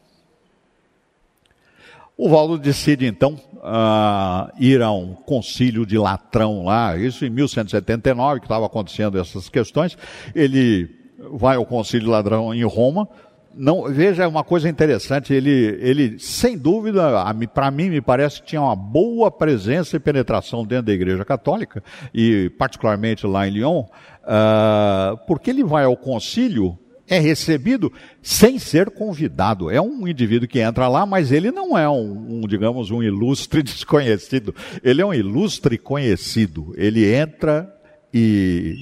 [2.23, 8.41] O Valdo decide então uh, ir a um concílio de Latrão lá, isso em 1179,
[8.41, 9.97] que estava acontecendo essas questões.
[10.35, 10.91] Ele
[11.33, 13.09] vai ao concílio de Latrão em Roma.
[13.55, 18.61] Não, veja uma coisa interessante, ele, ele sem dúvida, para mim me parece que tinha
[18.61, 25.17] uma boa presença e penetração dentro da Igreja Católica, e particularmente lá em Lyon, uh,
[25.27, 26.79] porque ele vai ao concílio
[27.11, 27.93] é recebido
[28.23, 29.69] sem ser convidado.
[29.69, 33.61] É um indivíduo que entra lá, mas ele não é um, um, digamos, um ilustre
[33.65, 34.55] desconhecido.
[34.83, 36.73] Ele é um ilustre conhecido.
[36.77, 37.69] Ele entra
[38.15, 38.77] e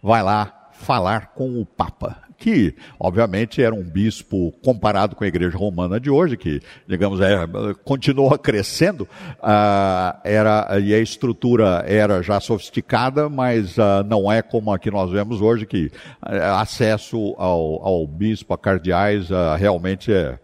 [0.00, 5.58] vai lá falar com o Papa que obviamente era um bispo comparado com a igreja
[5.58, 7.36] romana de hoje, que, digamos, é,
[7.84, 9.02] continua crescendo,
[9.40, 14.90] uh, era, e a estrutura era já sofisticada, mas uh, não é como a que
[14.90, 20.38] nós vemos hoje, que uh, acesso ao, ao bispo, a cardeais, realmente é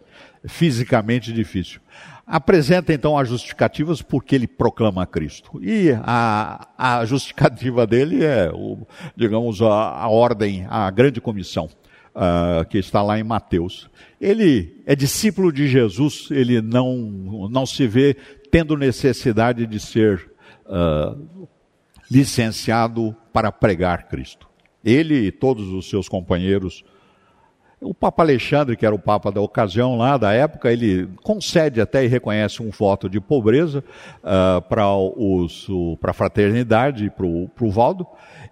[0.47, 1.81] fisicamente difícil.
[2.27, 5.61] Apresenta então as justificativas porque ele proclama Cristo.
[5.63, 8.79] E a, a justificativa dele é, o,
[9.15, 11.69] digamos, a, a ordem, a grande comissão
[12.14, 13.88] uh, que está lá em Mateus.
[14.20, 18.16] Ele é discípulo de Jesus, ele não, não se vê
[18.50, 20.31] tendo necessidade de ser
[20.66, 21.48] uh,
[22.11, 24.48] licenciado para pregar Cristo.
[24.85, 26.85] Ele e todos os seus companheiros
[27.85, 32.05] o Papa Alexandre, que era o Papa da ocasião lá, da época, ele concede até
[32.05, 33.85] e reconhece um voto de pobreza
[34.23, 38.07] uh, para a fraternidade para o Valdo,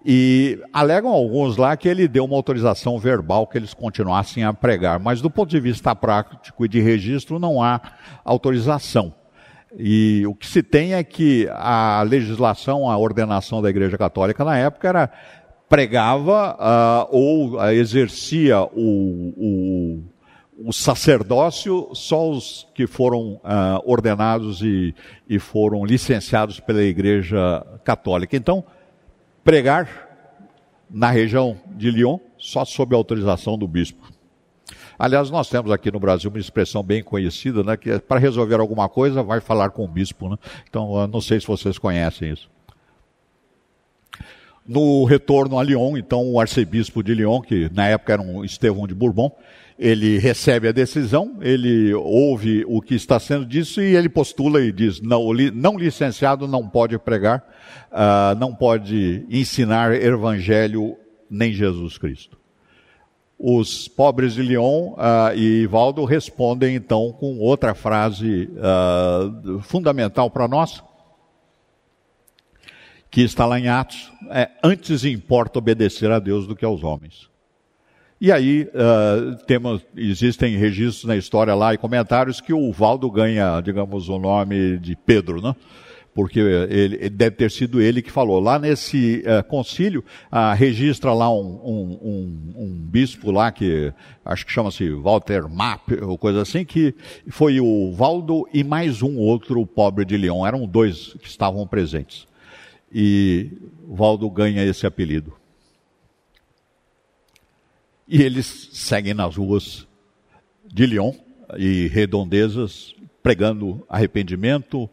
[0.04, 5.00] e alegam alguns lá que ele deu uma autorização verbal que eles continuassem a pregar,
[5.00, 7.80] mas do ponto de vista prático e de registro não há
[8.24, 9.14] autorização.
[9.78, 14.58] E o que se tem é que a legislação, a ordenação da Igreja Católica na
[14.58, 15.10] época era
[15.72, 20.02] pregava uh, ou uh, exercia o, o,
[20.68, 24.94] o, sacerdócio só os que foram uh, ordenados e,
[25.26, 28.36] e foram licenciados pela Igreja Católica.
[28.36, 28.62] Então,
[29.42, 30.10] pregar
[30.90, 34.12] na região de Lyon só sob autorização do bispo.
[34.98, 38.60] Aliás, nós temos aqui no Brasil uma expressão bem conhecida, né, que é, para resolver
[38.60, 40.28] alguma coisa vai falar com o bispo.
[40.28, 40.36] Né?
[40.68, 42.50] Então, não sei se vocês conhecem isso.
[44.72, 48.86] No retorno a Lyon, então, o arcebispo de Lyon, que na época era um Estevão
[48.86, 49.30] de Bourbon,
[49.78, 54.72] ele recebe a decisão, ele ouve o que está sendo dito e ele postula e
[54.72, 57.44] diz: não, não licenciado não pode pregar,
[57.90, 60.96] uh, não pode ensinar evangelho
[61.28, 62.38] nem Jesus Cristo.
[63.38, 70.48] Os pobres de Lyon uh, e Valdo respondem então com outra frase uh, fundamental para
[70.48, 70.82] nós,
[73.12, 77.30] que está lá em Atos: é, antes importa obedecer a Deus do que aos homens.
[78.20, 83.60] E aí uh, temos, existem registros na história lá e comentários que o Valdo ganha,
[83.60, 85.54] digamos, o nome de Pedro, né?
[86.14, 88.38] Porque ele, deve ter sido ele que falou.
[88.38, 93.92] Lá nesse uh, concílio, uh, registra lá um, um, um, um, bispo lá que
[94.24, 96.94] acho que chama-se Walter Mapp, ou coisa assim, que
[97.28, 100.46] foi o Valdo e mais um outro pobre de Leão.
[100.46, 102.30] Eram dois que estavam presentes.
[102.92, 103.50] E
[103.88, 105.34] Valdo ganha esse apelido.
[108.06, 109.86] E eles seguem nas ruas
[110.66, 111.12] de Lyon
[111.56, 114.88] e redondezas, pregando arrependimento,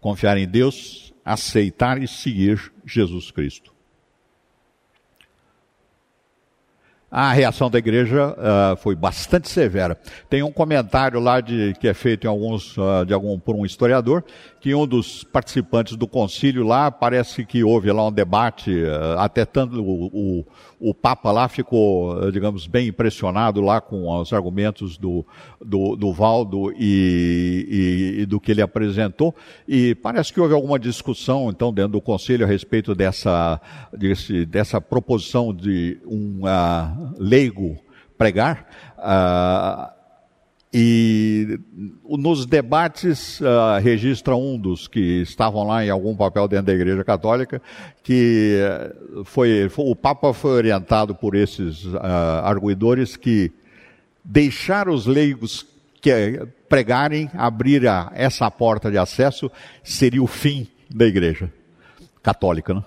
[0.00, 3.73] confiar em Deus, aceitar e seguir Jesus Cristo.
[7.16, 9.96] A reação da igreja uh, foi bastante severa.
[10.28, 13.64] Tem um comentário lá de, que é feito em alguns, uh, de algum, por um
[13.64, 14.24] historiador,
[14.60, 19.44] que um dos participantes do concílio lá, parece que houve lá um debate, uh, até
[19.44, 20.44] tanto o, o,
[20.80, 25.24] o, Papa lá ficou, digamos, bem impressionado lá com os argumentos do,
[25.64, 29.32] do, do Valdo e, e, e do que ele apresentou,
[29.68, 33.60] e parece que houve alguma discussão, então, dentro do concílio a respeito dessa,
[33.92, 36.40] desse, dessa proposição de um
[37.18, 37.76] leigo
[38.16, 38.66] pregar.
[38.98, 39.94] Uh,
[40.76, 41.60] e
[42.08, 47.04] nos debates uh, registra um dos que estavam lá em algum papel dentro da Igreja
[47.04, 47.62] Católica
[48.02, 48.58] que
[49.24, 51.86] foi, foi o Papa foi orientado por esses
[52.42, 53.52] arguidores que
[54.24, 55.64] deixar os leigos
[56.00, 59.48] que pregarem abrir a, essa porta de acesso
[59.82, 61.52] seria o fim da Igreja
[62.22, 62.82] Católica, né?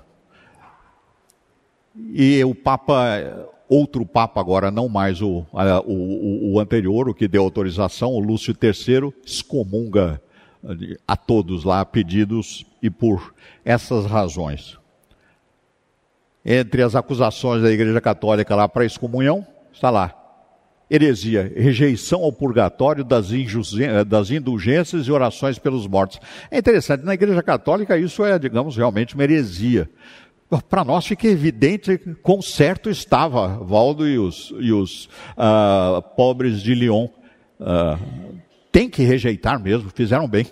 [2.13, 5.45] E o Papa outro Papa, agora não mais o,
[5.85, 10.21] o, o anterior, o que deu autorização, o Lúcio III, excomunga
[11.07, 13.33] a todos lá pedidos e por
[13.63, 14.77] essas razões.
[16.45, 20.13] Entre as acusações da Igreja Católica lá para excomunhão, está lá.
[20.89, 23.27] Heresia, rejeição ao purgatório das,
[24.07, 26.17] das indulgências e orações pelos mortos.
[26.49, 29.89] É interessante, na Igreja Católica isso é, digamos, realmente uma heresia
[30.69, 36.73] para nós fica evidente quão certo estava Valdo e os, e os uh, pobres de
[36.73, 37.07] Lyon.
[37.59, 38.37] Uh,
[38.71, 40.45] tem que rejeitar mesmo, fizeram bem.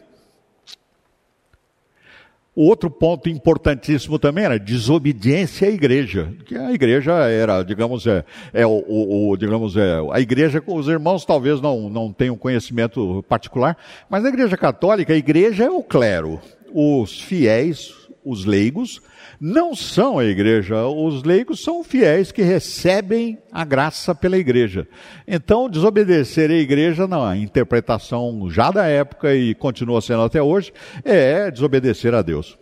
[2.56, 6.34] Outro ponto importantíssimo também era desobediência à igreja.
[6.46, 8.24] Que a igreja era, digamos, é,
[8.54, 13.24] é o, o, o, digamos, é, a igreja, os irmãos talvez não, não tenham conhecimento
[13.28, 13.78] particular,
[14.10, 16.40] mas na igreja católica, a igreja é o clero.
[16.74, 17.94] Os fiéis,
[18.24, 19.02] os leigos,
[19.46, 20.88] não são a igreja.
[20.88, 24.88] Os leigos são fiéis que recebem a graça pela igreja.
[25.28, 30.74] Então, desobedecer a igreja, na interpretação já da época e continua sendo até hoje,
[31.04, 32.58] é desobedecer a Deus.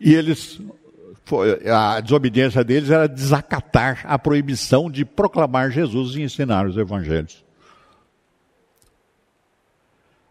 [0.00, 0.60] E eles
[1.72, 7.43] a desobediência deles era desacatar a proibição de proclamar Jesus e ensinar os evangelhos.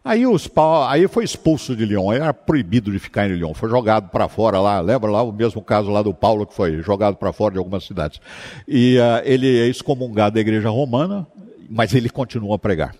[0.04, 0.50] Aí, os,
[0.90, 4.60] aí foi expulso de Lyon, era proibido de ficar em Lyon, foi jogado para fora
[4.60, 7.58] lá, lembra lá o mesmo caso lá do Paulo que foi jogado para fora de
[7.58, 8.20] algumas cidades.
[8.68, 11.26] E uh, ele é excomungado da igreja romana,
[11.70, 12.94] mas ele continua a pregar.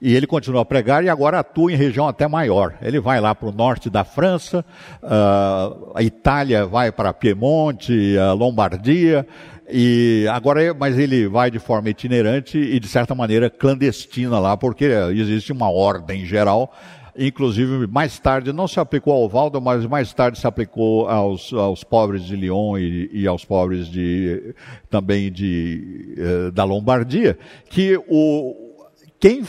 [0.00, 2.74] E ele continua a pregar e agora atua em região até maior.
[2.80, 4.64] Ele vai lá para o norte da França,
[5.02, 9.26] uh, a Itália vai para Piemonte, a Lombardia,
[9.68, 14.84] e agora, mas ele vai de forma itinerante e de certa maneira clandestina lá, porque
[14.84, 16.72] existe uma ordem geral.
[17.16, 21.84] Inclusive, mais tarde, não se aplicou ao Valdo, mas mais tarde se aplicou aos, aos
[21.84, 24.52] pobres de Lyon e, e aos pobres de,
[24.90, 27.38] também de, eh, da Lombardia,
[27.70, 28.74] que o,
[29.20, 29.44] quem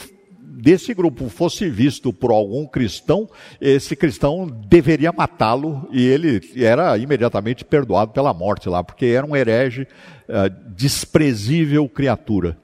[0.56, 3.30] desse grupo fosse visto por algum cristão,
[3.60, 9.36] esse cristão deveria matá-lo e ele era imediatamente perdoado pela morte lá, porque era um
[9.36, 12.58] herege, uh, desprezível criatura.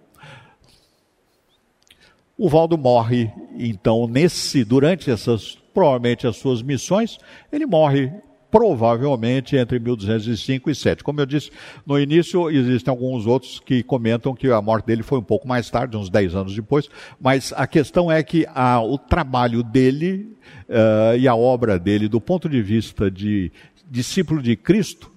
[2.37, 7.19] O Valdo morre, então, nesse, durante essas, provavelmente as suas missões,
[7.51, 8.11] ele morre
[8.51, 11.03] provavelmente entre 1205 e 7.
[11.03, 11.49] Como eu disse
[11.85, 15.69] no início, existem alguns outros que comentam que a morte dele foi um pouco mais
[15.69, 16.89] tarde, uns 10 anos depois,
[17.19, 20.35] mas a questão é que a, o trabalho dele
[20.67, 23.49] uh, e a obra dele, do ponto de vista de
[23.89, 25.09] discípulo de Cristo,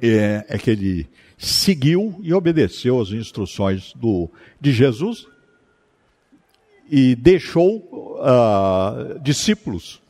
[0.00, 4.30] é, é que ele seguiu e obedeceu as instruções do,
[4.60, 5.26] de Jesus
[6.88, 7.78] e deixou
[8.20, 10.00] uh, discípulos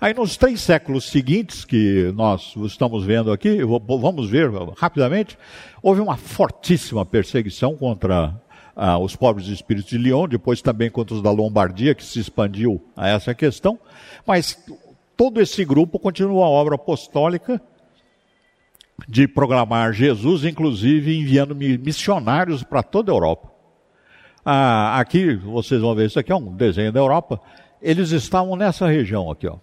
[0.00, 5.36] Aí, nos três séculos seguintes, que nós estamos vendo aqui, vamos ver rapidamente,
[5.82, 8.40] houve uma fortíssima perseguição contra
[8.76, 12.20] ah, os pobres de espírito de Lyon, depois também contra os da Lombardia, que se
[12.20, 13.76] expandiu a essa questão.
[14.24, 14.56] Mas
[15.16, 17.60] todo esse grupo continua a obra apostólica
[19.08, 23.50] de proclamar Jesus, inclusive enviando missionários para toda a Europa.
[24.44, 27.40] Ah, aqui, vocês vão ver, isso aqui é um desenho da Europa.
[27.82, 29.58] Eles estavam nessa região aqui, ó.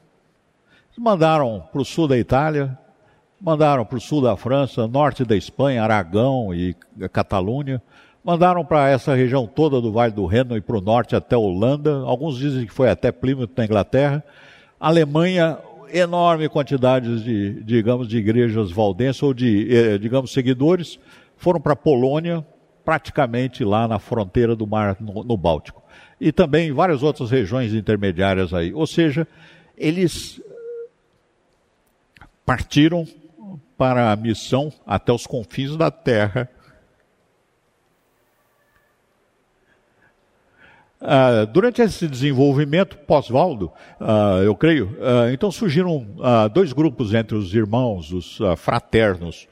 [0.97, 2.77] Mandaram para o sul da Itália,
[3.39, 6.73] mandaram para o sul da França, norte da Espanha, Aragão e
[7.11, 7.81] Catalunha,
[8.25, 11.97] Mandaram para essa região toda do Vale do Reno e para o norte até Holanda.
[11.97, 14.23] Alguns dizem que foi até Plymouth, na Inglaterra.
[14.79, 15.59] Alemanha,
[15.93, 20.97] enorme quantidade de, digamos, de igrejas valdenses ou de, eh, digamos, seguidores.
[21.37, 22.43] Foram para a Polônia,
[22.83, 25.83] praticamente lá na fronteira do mar, no, no Báltico.
[26.19, 28.73] E também várias outras regiões intermediárias aí.
[28.73, 29.27] Ou seja,
[29.77, 30.41] eles
[32.45, 33.07] partiram
[33.77, 36.49] para a missão até os confins da terra
[41.05, 43.71] Uh, durante esse desenvolvimento pós-Valdo,
[44.01, 46.07] uh, eu creio, uh, então surgiram
[46.51, 49.47] dois grupos entre os irmãos, os fraternos,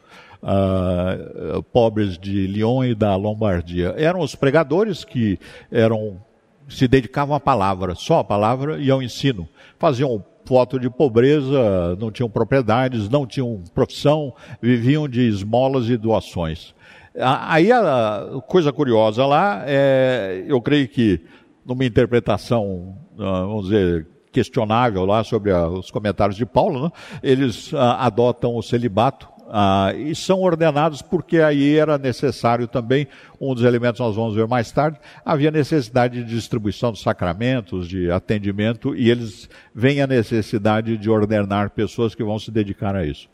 [1.72, 3.94] pobres de Lyon e da Lombardia.
[3.98, 5.40] Eram os pregadores que
[5.72, 6.20] eram
[6.68, 9.48] se dedicavam à palavra, só à palavra e ao ensino.
[9.78, 16.74] Faziam foto de pobreza, não tinham propriedades, não tinham profissão, viviam de esmolas e doações.
[17.16, 21.22] Aí a coisa curiosa lá, é, eu creio que
[21.66, 26.92] numa interpretação, ah, vamos dizer, questionável lá sobre os comentários de Paulo, né?
[27.22, 33.08] eles ah, adotam o celibato ah, e são ordenados porque aí era necessário também,
[33.40, 38.10] um dos elementos nós vamos ver mais tarde, havia necessidade de distribuição dos sacramentos, de
[38.10, 43.28] atendimento, e eles veem a necessidade de ordenar pessoas que vão se dedicar a isso.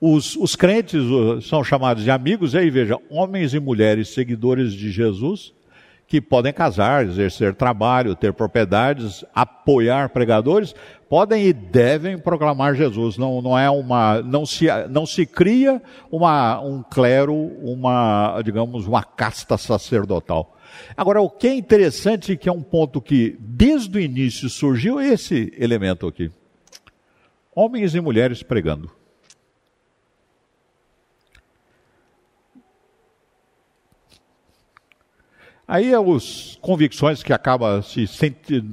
[0.00, 1.02] Os, os crentes
[1.42, 5.52] são chamados de amigos, e aí veja, homens e mulheres seguidores de Jesus,
[6.10, 10.74] que podem casar, exercer trabalho, ter propriedades, apoiar pregadores,
[11.10, 13.18] podem e devem proclamar Jesus.
[13.18, 19.02] Não, não é uma, não se, não se cria uma, um clero, uma, digamos, uma
[19.02, 20.56] casta sacerdotal.
[20.96, 25.52] Agora, o que é interessante, que é um ponto que desde o início surgiu esse
[25.58, 26.30] elemento aqui.
[27.52, 28.99] Homens e mulheres pregando.
[35.72, 38.04] Aí as é convicções que acaba se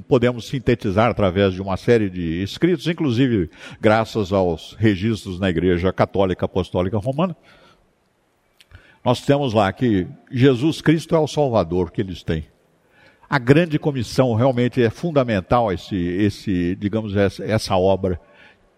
[0.08, 3.48] podemos sintetizar através de uma série de escritos, inclusive
[3.80, 7.36] graças aos registros na Igreja Católica Apostólica Romana.
[9.04, 12.46] Nós temos lá que Jesus Cristo é o Salvador que eles têm.
[13.30, 18.20] A grande comissão realmente é fundamental esse, esse digamos essa, essa obra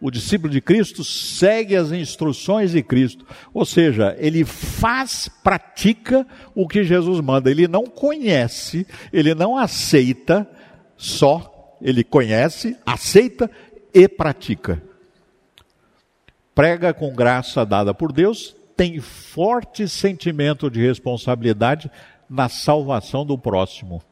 [0.00, 3.26] o discípulo de Cristo segue as instruções de Cristo.
[3.52, 7.50] Ou seja, ele faz, pratica o que Jesus manda.
[7.50, 10.48] Ele não conhece, ele não aceita
[10.96, 13.50] só, ele conhece, aceita
[13.92, 14.82] e pratica.
[16.54, 21.90] Prega com graça dada por Deus, tem forte sentimento de responsabilidade
[22.28, 24.02] na salvação do próximo.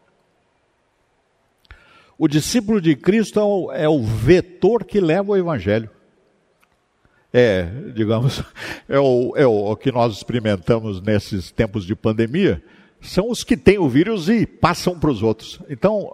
[2.19, 5.89] O discípulo de Cristo é o, é o vetor que leva o evangelho.
[7.33, 7.63] É,
[7.95, 8.43] digamos,
[8.89, 12.61] é o, é o que nós experimentamos nesses tempos de pandemia,
[13.01, 15.61] são os que têm o vírus e passam para os outros.
[15.71, 16.11] Então,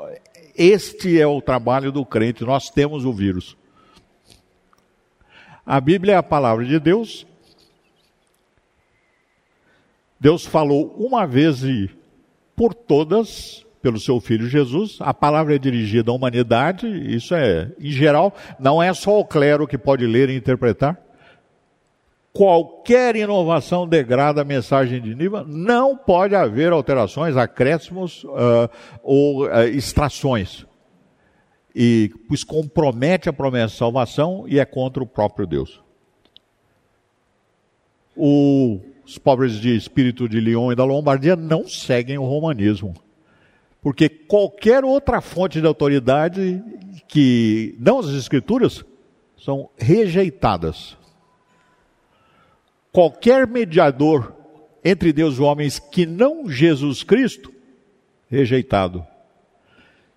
[0.55, 3.57] este é o trabalho do crente, nós temos o vírus.
[5.65, 7.27] A Bíblia é a palavra de Deus.
[10.21, 11.91] Deus falou uma vez e
[12.55, 14.97] por todas pelo seu filho Jesus.
[14.99, 19.66] A palavra é dirigida à humanidade, isso é, em geral, não é só o clero
[19.66, 20.99] que pode ler e interpretar.
[22.32, 28.70] Qualquer inovação degrada a mensagem de Niva, não pode haver alterações, acréscimos uh,
[29.03, 30.64] ou uh, extrações.
[31.76, 35.82] E pois compromete a promessa de salvação e é contra o próprio Deus.
[38.16, 42.95] O, os pobres de espírito de Lyon e da Lombardia não seguem o romanismo.
[43.85, 46.64] Porque qualquer outra fonte de autoridade
[47.07, 48.82] que não as escrituras
[49.37, 50.97] são rejeitadas.
[52.91, 54.35] Qualquer mediador
[54.82, 57.53] entre Deus e homens que não Jesus Cristo,
[58.30, 59.07] rejeitado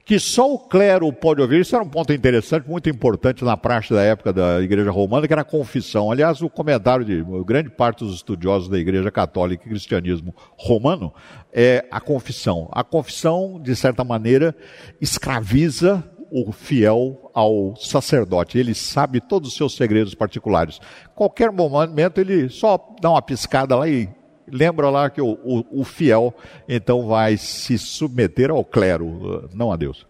[0.07, 1.59] que só o clero pode ouvir.
[1.59, 5.33] Isso era um ponto interessante, muito importante na praxe da época da Igreja Romana, que
[5.33, 6.09] era a confissão.
[6.09, 11.13] Aliás, o comentário de grande parte dos estudiosos da Igreja Católica e Cristianismo romano
[11.51, 12.69] é a confissão.
[12.71, 14.55] A confissão, de certa maneira,
[15.01, 16.01] escraviza
[16.31, 18.57] o fiel ao sacerdote.
[18.57, 20.79] Ele sabe todos os seus segredos particulares.
[21.15, 24.07] Qualquer momento ele só dá uma piscada lá e
[24.51, 26.33] lembra lá que o, o, o fiel
[26.67, 30.05] então vai se submeter ao clero, não a Deus.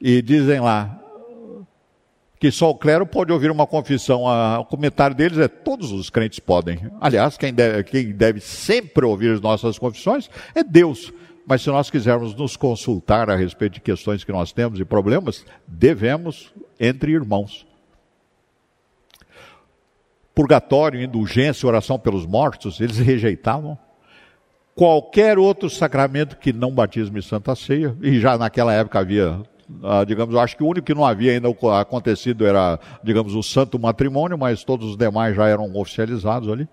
[0.00, 1.00] E dizem lá,
[2.38, 4.24] que só o clero pode ouvir uma confissão.
[4.60, 6.78] O comentário deles é todos os crentes podem.
[7.00, 11.10] Aliás, quem deve, quem deve sempre ouvir as nossas confissões é Deus.
[11.46, 15.44] Mas se nós quisermos nos consultar a respeito de questões que nós temos e problemas,
[15.66, 17.66] devemos entre irmãos.
[20.34, 23.78] Purgatório, indulgência, oração pelos mortos, eles rejeitavam.
[24.74, 29.40] Qualquer outro sacramento que não batismo e santa ceia, e já naquela época havia
[29.82, 31.48] ah, digamos, acho que o único que não havia ainda
[31.80, 36.68] acontecido era, digamos, o santo matrimônio, mas todos os demais já eram oficializados ali.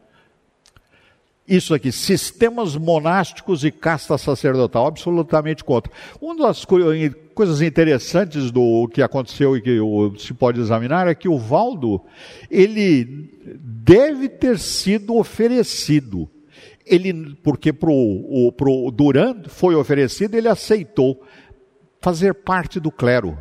[1.47, 5.91] Isso aqui, sistemas monásticos e casta sacerdotal, absolutamente contra.
[6.21, 9.77] Uma das coisas interessantes do que aconteceu e que
[10.19, 12.01] se pode examinar é que o Valdo,
[12.49, 13.29] ele
[13.59, 16.29] deve ter sido oferecido.
[16.85, 21.21] Ele, porque para o Duran foi oferecido, ele aceitou
[21.99, 23.37] fazer parte do clero.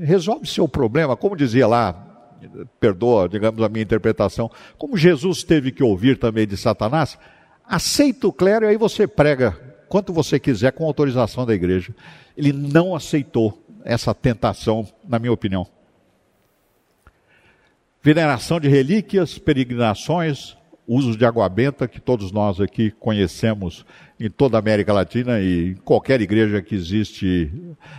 [0.00, 1.92] Resolve seu problema, como dizia lá,
[2.80, 7.16] perdoa, digamos, a minha interpretação, como Jesus teve que ouvir também de Satanás,
[7.66, 9.52] aceita o clero e aí você prega
[9.88, 11.94] quanto você quiser com autorização da igreja.
[12.36, 15.66] Ele não aceitou essa tentação, na minha opinião.
[18.02, 20.56] Veneração de relíquias, peregrinações,
[20.86, 23.84] usos de água benta, que todos nós aqui conhecemos
[24.20, 27.50] em toda a América Latina e em qualquer igreja que existe,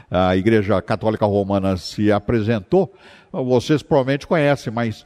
[0.09, 2.93] a Igreja Católica Romana se apresentou,
[3.31, 5.05] vocês provavelmente conhecem, mas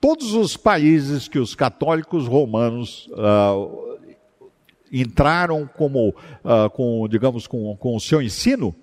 [0.00, 3.87] todos os países que os católicos romanos uh,
[4.92, 8.74] entraram como, uh, com, digamos, com, com o seu ensino,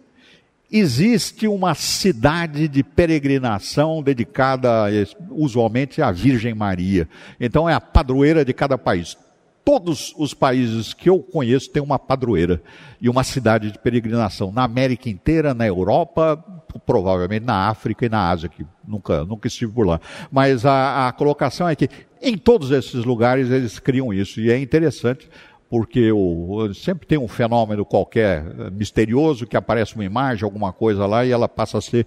[0.72, 4.86] existe uma cidade de peregrinação dedicada
[5.30, 7.08] usualmente à Virgem Maria.
[7.40, 9.18] Então é a padroeira de cada país.
[9.64, 12.62] Todos os países que eu conheço têm uma padroeira
[13.02, 14.52] e uma cidade de peregrinação.
[14.52, 16.38] Na América inteira, na Europa,
[16.86, 20.00] provavelmente na África e na Ásia, que nunca, nunca estive por lá.
[20.32, 21.90] Mas a, a colocação é que
[22.22, 24.40] em todos esses lugares eles criam isso.
[24.40, 25.28] E é interessante
[25.70, 31.06] porque o, sempre tem um fenômeno qualquer eh, misterioso que aparece uma imagem, alguma coisa
[31.06, 32.06] lá, e ela passa a ser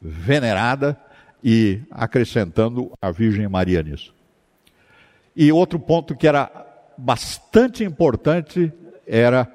[0.00, 0.98] venerada
[1.42, 4.14] e acrescentando a Virgem Maria nisso.
[5.34, 6.50] E outro ponto que era
[6.96, 8.72] bastante importante
[9.06, 9.48] era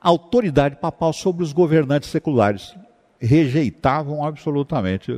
[0.00, 2.74] a autoridade papal sobre os governantes seculares.
[3.18, 5.12] Rejeitavam absolutamente.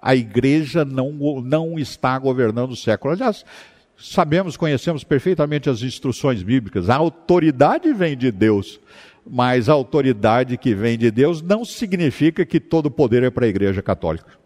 [0.00, 1.12] A igreja não,
[1.42, 3.12] não está governando o século.
[3.12, 3.44] Aliás,
[4.00, 6.88] sabemos, conhecemos perfeitamente as instruções bíblicas.
[6.88, 8.80] A autoridade vem de Deus,
[9.26, 13.46] mas a autoridade que vem de Deus não significa que todo o poder é para
[13.46, 14.38] a Igreja Católica.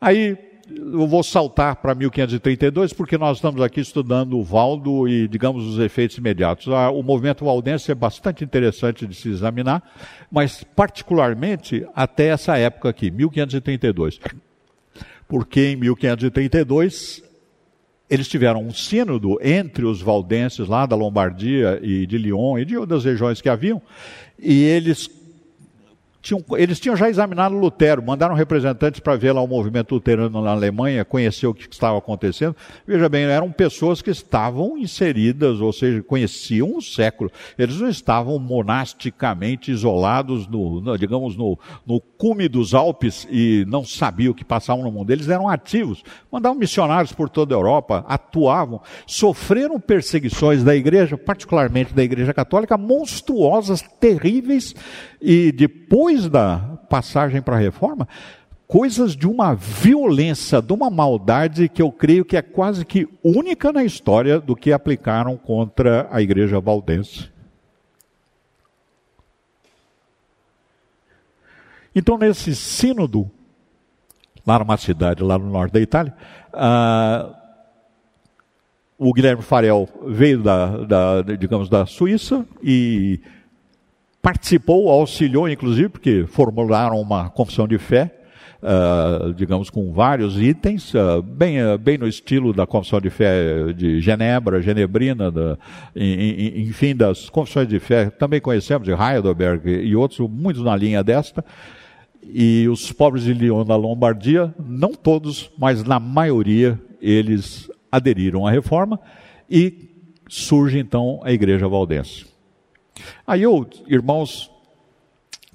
[0.00, 0.36] Aí
[0.68, 5.78] eu vou saltar para 1532, porque nós estamos aqui estudando o Valdo e, digamos, os
[5.78, 6.68] efeitos imediatos.
[6.68, 9.82] Ah, o movimento valdense é bastante interessante de se examinar,
[10.30, 14.18] mas particularmente até essa época aqui, 1532
[15.32, 17.22] porque em 1532
[18.10, 22.76] eles tiveram um sínodo entre os valdenses lá da Lombardia e de Lyon e de
[22.76, 23.80] outras regiões que haviam,
[24.38, 25.08] e eles
[26.22, 30.52] tinham, eles tinham já examinado Lutero, mandaram representantes para ver lá o movimento luterano na
[30.52, 32.56] Alemanha, conhecer o que estava acontecendo.
[32.86, 37.30] Veja bem, eram pessoas que estavam inseridas, ou seja, conheciam o século.
[37.58, 43.84] Eles não estavam monasticamente isolados, no, no digamos, no, no cume dos Alpes e não
[43.84, 45.10] sabiam o que passavam no mundo.
[45.10, 51.92] Eles eram ativos, mandavam missionários por toda a Europa, atuavam, sofreram perseguições da igreja, particularmente
[51.92, 54.72] da igreja católica, monstruosas, terríveis,
[55.20, 56.58] e depois da
[56.88, 58.06] passagem para a reforma,
[58.66, 63.72] coisas de uma violência, de uma maldade que eu creio que é quase que única
[63.72, 67.30] na história do que aplicaram contra a igreja valdense.
[71.94, 73.30] Então, nesse sínodo,
[74.46, 76.14] lá numa cidade, lá no norte da Itália,
[76.52, 77.30] ah,
[78.98, 83.20] o Guilherme Farel veio da, da, digamos, da Suíça e
[84.22, 88.14] participou, auxiliou, inclusive, porque formularam uma confissão de fé,
[88.62, 93.72] uh, digamos, com vários itens, uh, bem, uh, bem no estilo da confissão de fé
[93.72, 95.58] de Genebra, Genebrina, da,
[95.96, 101.44] enfim, das confissões de fé, também conhecemos de Heidelberg e outros, muitos na linha desta.
[102.24, 108.50] E os pobres de Lyon da Lombardia, não todos, mas na maioria, eles aderiram à
[108.52, 109.00] reforma
[109.50, 109.90] e
[110.28, 112.31] surge então a Igreja Valdense.
[113.26, 114.50] Aí eu, irmãos,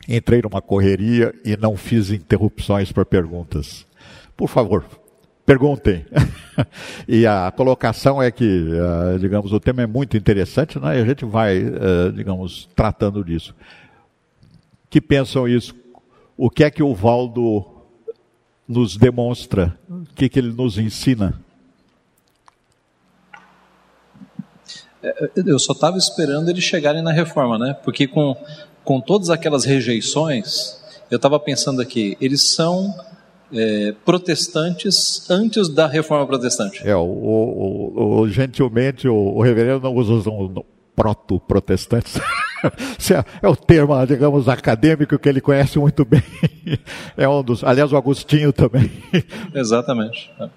[0.08, 3.86] entrei numa correria e não fiz interrupções para perguntas.
[4.36, 4.86] Por favor,
[5.46, 6.06] perguntem.
[7.08, 11.00] e a colocação é que, uh, digamos, o tema é muito interessante, né?
[11.00, 13.56] E a gente vai, uh, digamos, tratando disso.
[14.90, 15.76] Que pensam isso?
[16.38, 17.66] O que é que o Valdo
[18.68, 19.78] nos demonstra?
[19.90, 21.40] O que, que ele nos ensina?
[25.36, 27.76] Eu só estava esperando eles chegarem na reforma, né?
[27.84, 28.36] Porque com,
[28.84, 30.78] com todas aquelas rejeições,
[31.10, 32.94] eu estava pensando aqui, eles são
[33.54, 36.88] é, protestantes antes da reforma protestante.
[36.88, 42.20] É, o, o, o gentilmente o, o, reverendo não usa o proto-protestantes.
[42.64, 46.24] É, é o termo, digamos, acadêmico que ele conhece muito bem.
[47.16, 48.92] É um dos, aliás, o Agostinho também.
[49.54, 50.32] Exatamente.
[50.40, 50.50] É.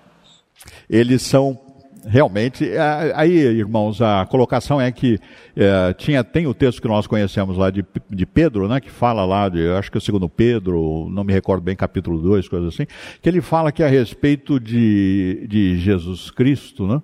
[0.88, 1.61] Eles são
[2.07, 2.71] realmente,
[3.15, 5.19] aí, irmãos, a colocação é que
[5.57, 9.25] é, tinha, tem o texto que nós conhecemos lá de, de Pedro, né, que fala
[9.25, 12.69] lá de, acho que é o segundo Pedro, não me recordo bem, capítulo 2, coisa
[12.69, 12.87] assim,
[13.21, 17.03] que ele fala que a respeito de, de Jesus Cristo, né,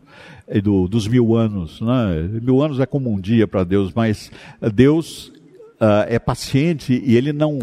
[0.48, 4.30] e do, dos mil anos, né, mil anos é como um dia para Deus, mas
[4.74, 5.32] Deus
[5.80, 7.58] uh, é paciente e ele não,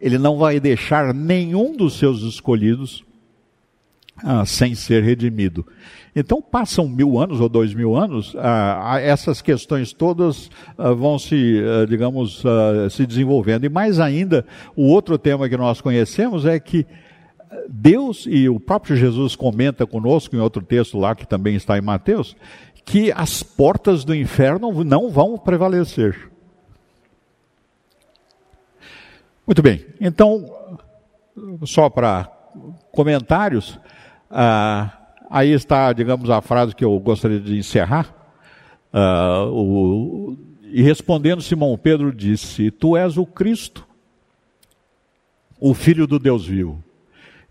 [0.00, 3.04] ele não vai deixar nenhum dos seus escolhidos
[4.24, 5.66] uh, sem ser redimido.
[6.18, 11.62] Então, passam mil anos ou dois mil anos, ah, essas questões todas ah, vão se,
[11.62, 13.66] ah, digamos, ah, se desenvolvendo.
[13.66, 16.86] E mais ainda, o outro tema que nós conhecemos é que
[17.68, 21.82] Deus, e o próprio Jesus comenta conosco em outro texto lá que também está em
[21.82, 22.34] Mateus,
[22.82, 26.30] que as portas do inferno não vão prevalecer.
[29.46, 30.50] Muito bem, então,
[31.64, 32.24] só para
[32.90, 33.78] comentários,
[34.30, 38.14] ah, Aí está, digamos, a frase que eu gostaria de encerrar.
[38.92, 43.86] Uh, o, e respondendo, Simão Pedro disse: Tu és o Cristo,
[45.60, 46.82] o Filho do Deus vivo.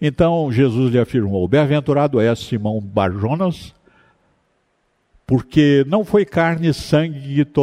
[0.02, 3.74] Então Jesus lhe afirmou: Bem-aventurado és Simão Barjonas,
[5.28, 7.62] porque não foi carne e sangue que te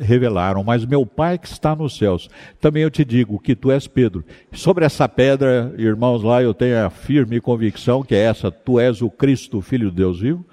[0.00, 2.28] revelaram, mas meu Pai que está nos céus.
[2.60, 4.24] Também eu te digo que tu és Pedro.
[4.52, 9.00] Sobre essa pedra, irmãos, lá eu tenho a firme convicção que é essa: tu és
[9.00, 10.44] o Cristo, Filho de Deus vivo.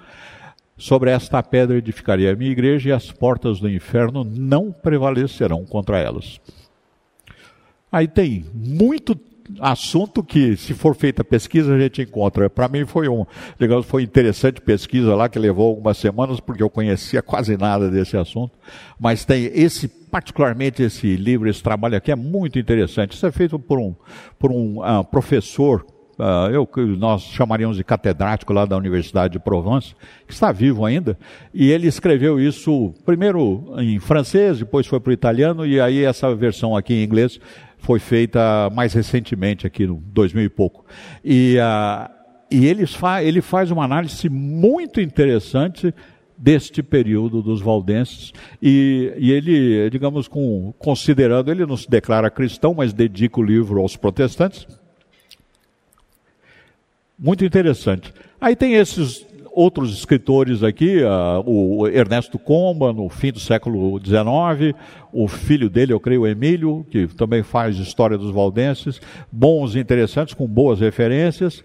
[0.78, 5.98] Sobre esta pedra edificarei a minha igreja e as portas do inferno não prevalecerão contra
[5.98, 6.38] elas.
[7.90, 9.18] Aí tem muito
[9.60, 12.48] assunto que, se for feita pesquisa, a gente encontra.
[12.48, 13.24] Para mim foi um,
[13.58, 18.16] digamos, foi interessante pesquisa lá que levou algumas semanas, porque eu conhecia quase nada desse
[18.16, 18.52] assunto.
[18.98, 23.12] Mas tem esse, particularmente esse livro, esse trabalho aqui é muito interessante.
[23.12, 23.94] Isso é feito por um,
[24.38, 25.84] por um uh, professor
[26.18, 29.94] Uh, eu, nós chamaríamos de catedrático lá da Universidade de Provence,
[30.26, 31.18] que está vivo ainda,
[31.52, 36.34] e ele escreveu isso primeiro em francês, depois foi para o italiano, e aí essa
[36.34, 37.38] versão aqui em inglês
[37.86, 40.84] foi feita mais recentemente, aqui no 2000 e pouco.
[41.24, 42.10] E, uh,
[42.50, 45.94] e ele, fa ele faz uma análise muito interessante
[46.36, 52.74] deste período dos valdenses e, e, ele, digamos, com, considerando, ele não se declara cristão,
[52.74, 54.66] mas dedica o livro aos protestantes.
[57.16, 58.12] Muito interessante.
[58.40, 59.24] Aí tem esses
[59.56, 64.76] outros escritores aqui, uh, o Ernesto Comba, no fim do século XIX,
[65.10, 69.00] o filho dele, eu creio, Emílio, que também faz história dos valdenses,
[69.32, 71.64] bons e interessantes, com boas referências.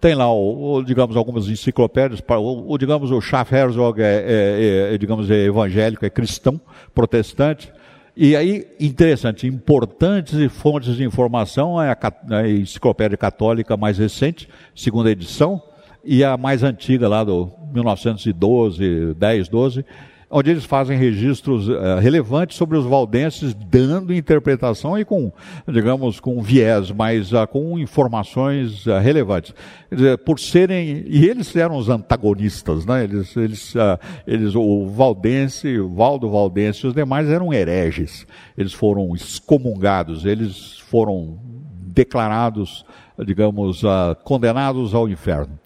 [0.00, 4.94] Tem lá, o, o, digamos, algumas enciclopédias, o, o digamos, o Schaff Herzog é, é,
[4.94, 6.60] é, digamos, é evangélico, é cristão,
[6.94, 7.72] protestante.
[8.16, 15.10] E aí, interessante, importantes fontes de informação é a, a enciclopédia católica mais recente, segunda
[15.10, 15.60] edição,
[16.04, 19.84] e a mais antiga lá do 1912, 10, 12,
[20.34, 25.30] onde eles fazem registros uh, relevantes sobre os valdenses, dando interpretação e com,
[25.68, 29.54] digamos, com viés, mas uh, com informações uh, relevantes.
[29.90, 33.04] Dizer, por serem, e eles eram os antagonistas, né?
[33.04, 33.74] Eles, eles,
[34.26, 38.26] eles, o valdense, o Valdo Valdense e os demais eram hereges.
[38.56, 41.38] Eles foram excomungados, eles foram
[41.78, 42.86] declarados,
[43.26, 43.82] digamos,
[44.24, 45.61] condenados ao inferno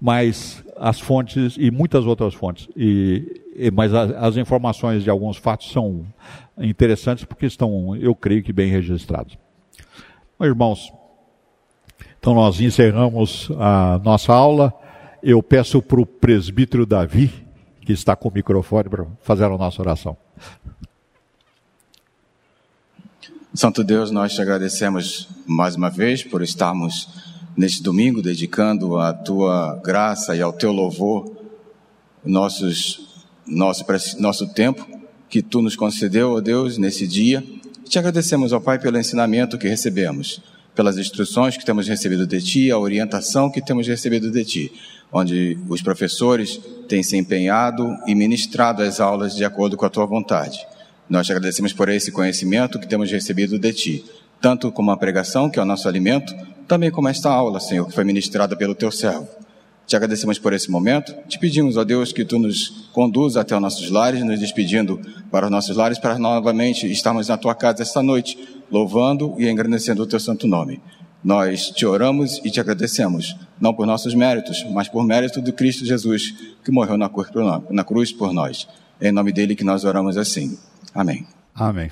[0.00, 2.68] mas as fontes e muitas outras fontes.
[2.74, 6.06] E, e mas as, informações de alguns fatos são
[6.56, 9.36] interessantes porque estão, eu creio que bem registrados.
[10.40, 10.90] irmãos,
[12.18, 14.72] então nós encerramos a nossa aula.
[15.22, 17.30] Eu peço para o presbítero Davi,
[17.82, 20.16] que está com o microfone, para fazer a nossa oração.
[23.52, 27.29] Santo Deus, nós te agradecemos mais uma vez por estarmos
[27.60, 31.30] neste domingo, dedicando a tua graça e ao teu louvor
[32.24, 33.84] nossos, nosso,
[34.18, 34.88] nosso tempo
[35.28, 37.44] que tu nos concedeu, ó Deus, nesse dia.
[37.86, 40.40] Te agradecemos, ó Pai, pelo ensinamento que recebemos,
[40.74, 44.72] pelas instruções que temos recebido de Ti, a orientação que temos recebido de Ti,
[45.12, 46.58] onde os professores
[46.88, 50.66] têm se empenhado e ministrado as aulas de acordo com a Tua vontade.
[51.10, 54.04] Nós te agradecemos por esse conhecimento que temos recebido de Ti,
[54.40, 56.34] tanto como a pregação, que é o nosso alimento,
[56.70, 59.26] também como esta aula, Senhor, que foi ministrada pelo Teu servo.
[59.88, 61.12] Te agradecemos por esse momento.
[61.26, 65.00] Te pedimos, ó Deus, que tu nos conduza até os nossos lares, nos despedindo
[65.32, 68.38] para os nossos lares, para novamente estarmos na tua casa esta noite,
[68.70, 70.80] louvando e engrandecendo o teu santo nome.
[71.24, 75.84] Nós te oramos e te agradecemos, não por nossos méritos, mas por mérito de Cristo
[75.84, 76.32] Jesus,
[76.64, 78.68] que morreu na cruz por nós.
[79.00, 80.56] Em nome dele que nós oramos assim.
[80.94, 81.26] Amém.
[81.52, 81.90] Amém.